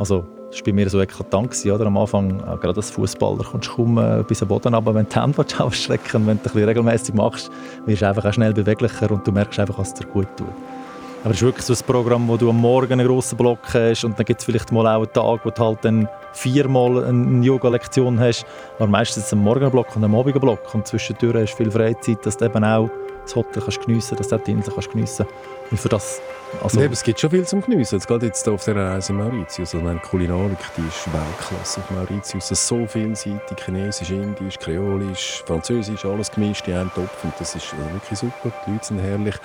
[0.00, 1.50] also, das war bei mir so eklatant.
[1.50, 1.84] Gewesen, oder?
[1.84, 5.04] Am Anfang, äh, gerade als Fußballer, kommst du kaum äh, bis am Boden aber wenn
[5.04, 7.50] du die Hände ausstrecken und wenn du ein bisschen regelmäßig machst,
[7.84, 10.48] wirst du einfach auch schnell beweglicher und du merkst einfach, was dir gut tut.
[11.22, 14.04] Aber es ist wirklich so ein Programm, wo du am Morgen einen grossen Block hast
[14.04, 17.44] und dann gibt es vielleicht mal auch einen Tag, wo du halt dann viermal eine
[17.44, 18.46] Yoga-Lektion hast,
[18.78, 22.46] aber meistens einen Morgenblock und einen Abendblock und zwischendurch hast du viel Freizeit, dass du
[22.46, 22.88] eben auch
[23.22, 25.70] das Hotel kannst geniessen kannst, dass du auch die Insel kannst geniessen kannst.
[25.72, 26.22] Und für das
[26.62, 27.96] also, nee, es gibt schon viel zum Geniessen.
[27.96, 29.74] Jetzt geht jetzt auf der Reise in Mauritius.
[29.74, 32.44] Also, meine Kulinarik die ist Weltklasse auf Mauritius.
[32.44, 33.58] Es ist so vielseitig.
[33.64, 37.24] Chinesisch, Indisch, Kreolisch, Französisch, alles gemischt in einem Topf.
[37.24, 38.52] Und das ist wirklich super.
[38.66, 39.36] Die Leute sind herrlich.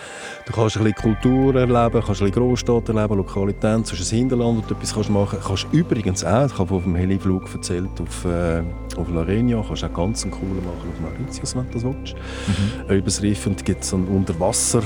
[0.45, 4.57] Du kannst ein bisschen Kultur erleben, kannst ein bisschen Großstadt erleben, Lokalität, zwischen das Hinterland,
[4.57, 5.47] wo du etwas kannst machen kannst.
[5.47, 8.61] Kannst übrigens auch, ich habe von dem Heliflug erzählt, auf, äh,
[8.97, 12.15] auf La Reunion, kannst auch ganz einen coolen machen auf Mauritius, wenn du das willst.
[12.47, 12.95] Mhm.
[12.95, 14.81] Übers Riff und gibt es einen Unterwasser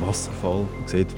[0.00, 0.66] Wasserfall.
[0.78, 1.08] Man sieht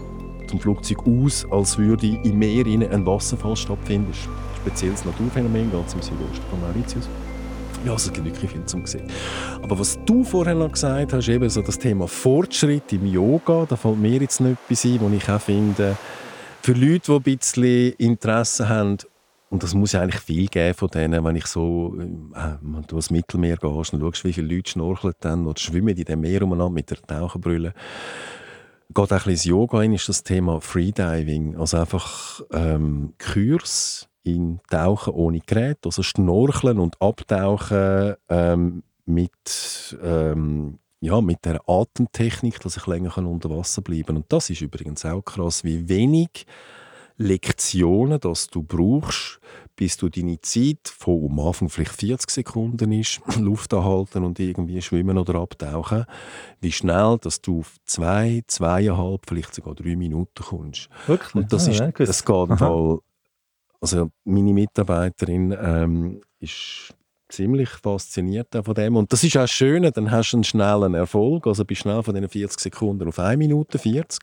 [0.51, 4.09] zum Flugzeug aus, als würde im Meer ein Wasserfall stattfinden.
[4.11, 4.28] Das
[4.61, 7.09] spezielles Naturphänomen, ganz im Südosten von Mauritius.
[7.84, 9.09] Ja, also es gibt wirklich viel zum sehen.
[9.62, 13.76] Aber was du vorher noch gesagt hast, eben so das Thema Fortschritt im Yoga, da
[13.76, 15.96] fällt mir jetzt noch etwas ein, was ich auch finde,
[16.62, 18.98] für Leute, die ein bisschen Interesse haben,
[19.51, 22.96] und das muss ja eigentlich viel geben von denen, wenn ich so, äh, wenn du
[22.96, 26.42] ins Mittelmeer gehst und schaust, wie viele Leute schnorcheln dann oder schwimmen in dem Meer
[26.42, 27.72] umeinander mit der Taucherbrille
[28.95, 31.57] geht auch ein bisschen Yoga rein, ist das Thema Freediving.
[31.57, 40.78] Also einfach ähm, Kurs in Tauchen ohne Gerät, also Schnorcheln und Abtauchen ähm, mit, ähm,
[41.01, 44.16] ja, mit der Atemtechnik, dass ich länger unter Wasser bleiben kann.
[44.16, 46.47] Und das ist übrigens auch krass, wie wenig
[47.16, 49.41] Lektionen, dass du brauchst,
[49.81, 54.83] bis du deine Zeit von am Anfang vielleicht 40 Sekunden ist, Luft anhalten und irgendwie
[54.83, 56.05] schwimmen oder abtauchen,
[56.61, 60.91] wie schnell, dass du auf zwei, zweieinhalb, vielleicht sogar drei Minuten kommst.
[61.07, 61.35] Wirklich?
[61.35, 62.99] Und das, ah, ist, ja, das geht Fall,
[63.81, 66.95] also meine Mitarbeiterin ähm, ist
[67.31, 68.97] ziemlich fasziniert von dem.
[68.97, 72.14] Und das ist auch schön, dann hast du einen schnellen Erfolg, also bist schnell von
[72.14, 74.20] den 40 Sekunden auf 1 Minute 40.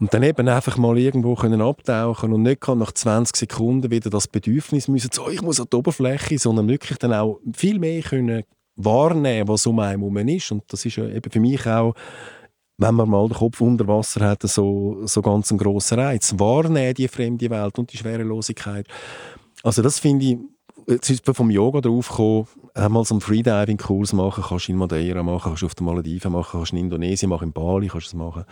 [0.00, 4.28] Und dann eben einfach mal irgendwo können abtauchen und nicht nach 20 Sekunden wieder das
[4.28, 8.44] Bedürfnis müssen, so, ich muss an die Oberfläche, sondern wirklich dann auch viel mehr können
[8.76, 10.52] wahrnehmen, was um einen herum ist.
[10.52, 11.94] Und das ist ja eben für mich auch,
[12.78, 16.34] wenn man mal den Kopf unter Wasser hat, so, so ganz ein grosser Reiz.
[16.38, 18.86] Wahrnehmen die fremde Welt und die Schwerelosigkeit.
[19.64, 20.38] Also das finde ich,
[20.86, 25.24] jetzt ist vom Yoga drauf gekommen, einmal so einen Freediving-Kurs machen, kannst du in Madeira
[25.24, 28.12] machen, kannst du auf den Malediven machen, kannst du in Indonesien machen, in Bali kannst
[28.12, 28.44] du es machen.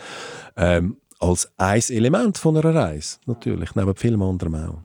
[0.57, 4.78] Ähm, als ein Element von einer Reise, natürlich, neben vielem anderen auch.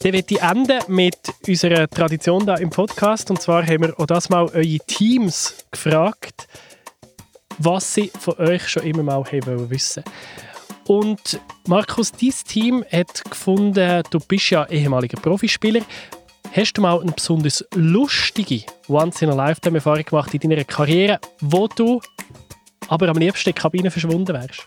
[0.00, 1.16] Dann möchte ich enden mit
[1.46, 3.30] unserer Tradition da im Podcast.
[3.30, 6.46] Und zwar haben wir auch das mal eure Teams gefragt,
[7.58, 10.04] was sie von euch schon immer mal haben wissen
[10.86, 15.80] Und Markus, dein Team hat gefunden, du bist ja ehemaliger Profispieler.
[16.52, 22.00] Hast du mal eine besonders lustige Once-in-a-Lifetime-Erfahrung gemacht in deiner Karriere, wo du
[22.88, 24.66] aber am liebsten in die Kabine verschwunden wärst?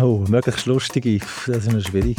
[0.00, 2.16] Oh, möglichst lustige, das ist noch schwierig.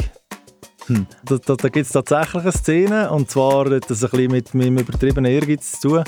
[0.86, 1.06] Hm.
[1.24, 4.54] Da, da, da gibt es tatsächlich eine Szene, und zwar hat das ein bisschen mit
[4.54, 6.04] meinem übertriebenen Ehrgeiz zu tun,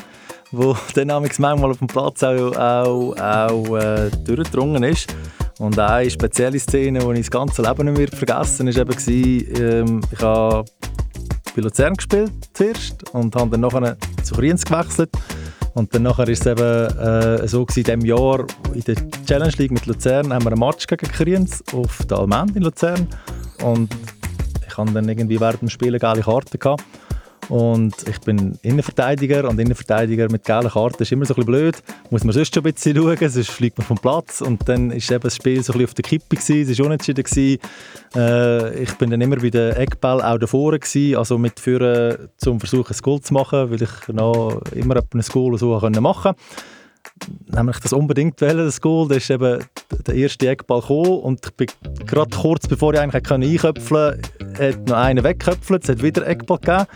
[0.52, 5.14] wo dann manchmal auf dem Platz auch, auch, auch äh, durchgedrungen ist.
[5.58, 10.00] Und eine spezielle Szene, die ich das ganze Leben nicht mehr vergessen habe, war, ähm,
[10.12, 10.64] ich habe
[11.56, 15.10] bei Luzern gespielt zuerst und habe dann nachher zu Kriens gewechselt
[15.78, 19.52] Und dann nachher ist es eben äh, so gewesen, in diesem Jahr in der Challenge
[19.58, 23.06] League mit Luzern haben wir einen Match gegen Kriens auf der Almend in Luzern.
[23.62, 23.88] Und
[24.66, 26.58] ich hatte dann irgendwie während dem Spiel eine geile Karte.
[26.58, 26.82] Gehabt.
[27.48, 31.82] Und ich bin Innenverteidiger und Innenverteidiger mit gelben Karten ist immer so ein bisschen blöd.
[32.10, 34.40] Muss man sonst schon ein bisschen schauen, sonst fliegt man vom Platz.
[34.40, 36.86] Und dann war eben das Spiel so ein bisschen auf der Kippe, gewesen, es war
[36.86, 37.24] unentschieden.
[37.24, 37.58] Gewesen.
[38.14, 42.60] Äh, ich bin dann immer bei den Eckball auch davor gewesen, also mit Führen zum
[42.60, 46.34] Versuchen, ein Goal zu machen, weil ich noch immer ein Goal so machen konnte
[47.46, 49.08] nämlich das unbedingt wählen, das Goal.
[49.08, 49.64] Da ist eben
[50.06, 51.68] der erste Eckball gekommen und ich bin
[52.06, 56.58] gerade kurz bevor ich eigentlich einköpfeln konnte, hat noch einen weggeköpfelt, es hat wieder Eckball
[56.58, 56.86] gegeben.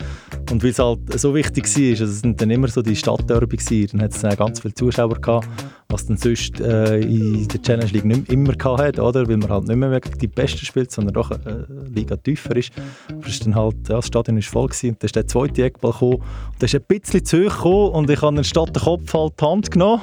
[0.51, 3.87] Und weil es halt so wichtig war, also es sind dann immer so die Stadtderby
[3.87, 5.47] dann hat es ganz viele Zuschauer gehabt,
[5.93, 9.27] was dann sonst äh, in der Challenge League nicht immer gehabt oder?
[9.27, 12.71] Weil man halt nicht mehr die Besten spielt, sondern doch eine äh, Liga tiefer ist.
[13.09, 15.63] Aber ist dann halt, ja, das Stadion war voll gewesen, und dann ist der zweite
[15.63, 18.83] Eckball gekommen und der ist ein bisschen zu hoch gekommen und ich habe statt den
[18.83, 20.01] Kopf halt die Hand genommen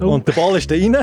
[0.00, 0.06] oh.
[0.06, 0.96] und der Ball ist da rein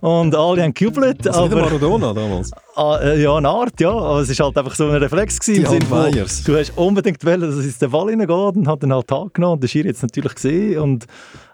[0.00, 1.26] und alle haben gejubelt.
[1.26, 2.52] Das aber, Maradona damals?
[2.76, 3.90] Ah, äh, ja, eine Art, ja.
[3.90, 5.38] Aber es war halt einfach so ein Reflex.
[5.40, 8.92] Gewesen, die von, Du hast unbedingt wollen, dass es den Ball reingeht und hat dann
[8.92, 11.06] halt Tag genommen und der Schiri jetzt natürlich gesehen und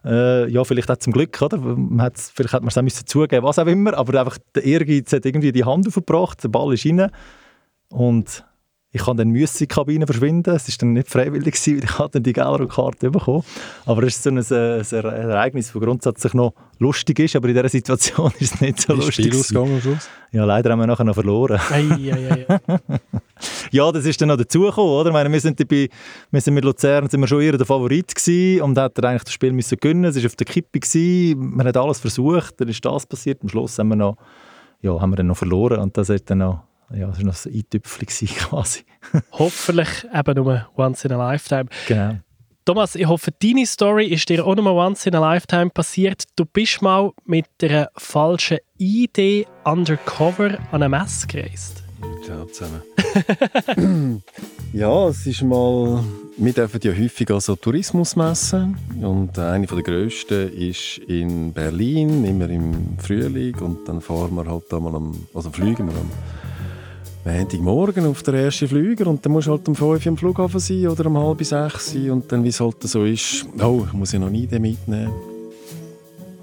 [0.05, 1.59] äh, ja, vielleicht auch zum Glück, oder?
[1.59, 4.65] Man hat's, vielleicht hätte man es auch müssen zugeben, was auch immer, aber einfach der
[4.65, 7.11] Ehrgeiz hat irgendwie die Hand aufgebracht, der Ball ist rein
[7.91, 8.45] und
[8.97, 10.55] ich kann dann müssen in die Kabine verschwinden.
[10.55, 13.45] Es war dann nicht freiwillig, weil ich dann die gelbe Karte bekommen
[13.85, 17.55] Aber es ist so ein, äh, ein, Ereignis, das grundsätzlich noch lustig ist, aber in
[17.55, 19.35] dieser Situation ist es nicht so Wie lustig.
[19.35, 20.09] Spiel am Schluss?
[20.33, 21.61] Ja, leider haben wir nachher noch verloren.
[21.71, 22.59] Ei, ei, ei.
[23.71, 25.11] ja, das ist dann noch dazugekommen, oder?
[25.11, 25.91] Ich meine, wir sind, bei,
[26.31, 29.33] wir sind mit Luzern sind wir schon eher der Favorit gewesen und hat eigentlich das
[29.35, 30.05] Spiel müssen gewinnen.
[30.07, 31.55] Es war auf der Kippe gewesen.
[31.55, 33.43] Man hat alles versucht, dann ist das passiert.
[33.43, 34.17] Am Schluss haben wir noch,
[34.81, 37.47] ja, haben wir dann noch verloren und das hat dann noch ja, das war noch
[37.47, 38.07] ein Eintüpfel
[38.37, 38.81] quasi.
[39.33, 41.67] Hoffentlich eben nur once in a lifetime.
[41.89, 42.19] Genau.
[42.65, 46.25] Thomas, ich hoffe, deine Story ist dir auch noch mal once in a lifetime passiert.
[46.35, 51.85] Du bist mal mit einer falschen Idee undercover an eine Messe gereist.
[52.25, 52.83] Ciao zusammen.
[54.73, 56.03] ja, es ist mal...
[56.39, 62.51] Wir dürfen ja häufig an so Tourismusmessen und eine der grössten ist in Berlin, immer
[62.51, 65.15] im Frühling und dann fahren wir halt da mal am...
[65.33, 66.11] also fliegen wir am
[67.27, 70.61] Montagmorgen auf der ersten Flüger und dann musst du halt um 5 Uhr am Flughafen
[70.61, 73.93] sein oder um halb sechs sein und dann, wie es halt so ist, oh, ich
[73.93, 75.13] muss ja noch nie den mitnehmen.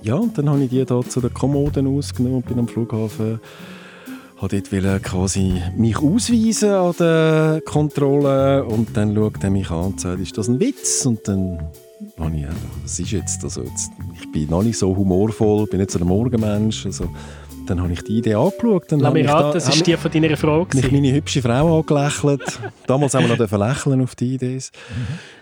[0.02, 3.40] Ja, und dann habe ich die da zu den Kommoden ausgenommen und bin am Flughafen
[4.44, 10.02] habe dort quasi mich ausweisen an der Kontrolle und dann schaut er mich an und
[10.02, 11.06] sagt, ist das ein Witz?
[11.06, 11.60] Und dann
[12.20, 12.46] habe ich,
[12.84, 13.44] was ist jetzt?
[13.44, 17.06] Also jetzt, ich bin noch nicht so humorvoll, bin nicht so ein Morgenmensch, also
[17.66, 18.92] dann habe ich die Idee angeschaut.
[18.92, 20.68] Dann Lass mich raten, das ist die von deiner Frau.
[20.74, 22.60] Ich meine hübsche Frau angelächelt.
[22.88, 24.62] Damals haben wir noch lächeln auf die Ideen.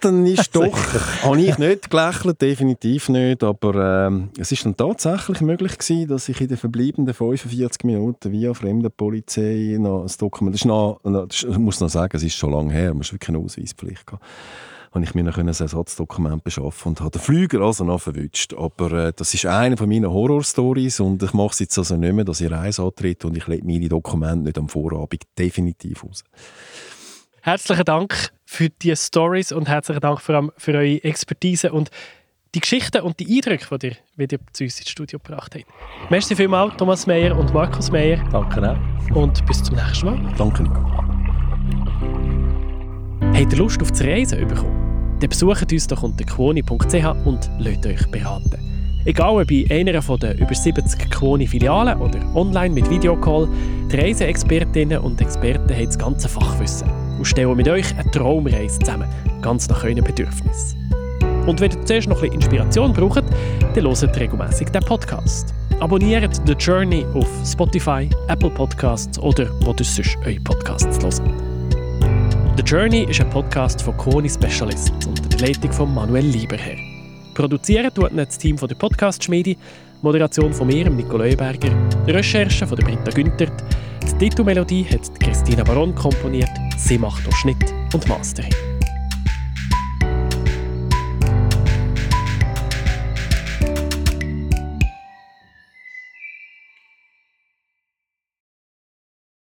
[0.02, 0.78] Dann ist doch,
[1.24, 6.30] habe ich nicht gelächelt, definitiv nicht, aber ähm, es ist dann tatsächlich möglich gewesen, dass
[6.30, 11.00] ich in den verbleibenden 45 Minuten via Fremdenpolizei noch ein Dokument, das ist noch,
[11.30, 14.24] ich muss noch sagen, es ist schon lange her, man muss wirklich eine Ausweispflicht gehabt
[14.94, 18.54] habe ich mir noch ein Ersatzdokument beschaffen und habe den Flüger also noch verwünscht.
[18.54, 22.14] Aber äh, das ist eine von meinen Horror-Stories und ich mache es jetzt also nicht
[22.14, 26.24] mehr, dass ich Reise antrete und ich lege meine Dokumente nicht am Vorabend definitiv aus.
[27.42, 31.90] Herzlichen Dank für die Stories und herzlichen Dank vor allem für eure Expertise und
[32.54, 35.66] die Geschichten und die Eindrücke, die ihr wieder zu uns ins Studio gebracht habt.
[36.12, 38.18] Merci vielmals, Thomas Meyer und Markus Meyer.
[38.30, 39.16] Danke auch.
[39.16, 40.34] Und bis zum nächsten Mal.
[40.38, 41.21] Danke, Nico.
[43.34, 44.82] Habt ihr Lust auf das Reisen bekommen?
[45.22, 48.58] dann besucht uns doch unter quoni.ch und lasst euch beraten.
[49.06, 53.48] Egal ob bei einer der über 70 Quoni-Filialen oder online mit Videocall,
[53.92, 59.08] die Reiseexpertinnen und Experten haben das ganze Fachwissen und stellen mit euch eine Traumreise zusammen,
[59.42, 60.80] ganz nach euren Bedürfnissen.
[61.48, 63.24] Und wenn ihr zuerst noch ein Inspiration braucht,
[63.74, 65.54] dann hört regelmäßig den Podcast.
[65.80, 71.51] Abonniert The Journey auf Spotify, Apple Podcasts oder wo ihr sonst eure Podcasts hören.
[72.58, 76.78] The Journey ist ein Podcast von Koni Specialists unter der Leitung von Manuel Lieberherr.
[77.34, 79.56] Produziert tut das Team von der Podcast-Schmiede,
[80.02, 81.72] Moderation von mir, Nico Leuberger,
[82.08, 83.64] Recherche von der Britta Günthert,
[84.04, 88.54] die Titelmelodie hat Christina Baron komponiert, sie macht auch Schnitt und Mastering.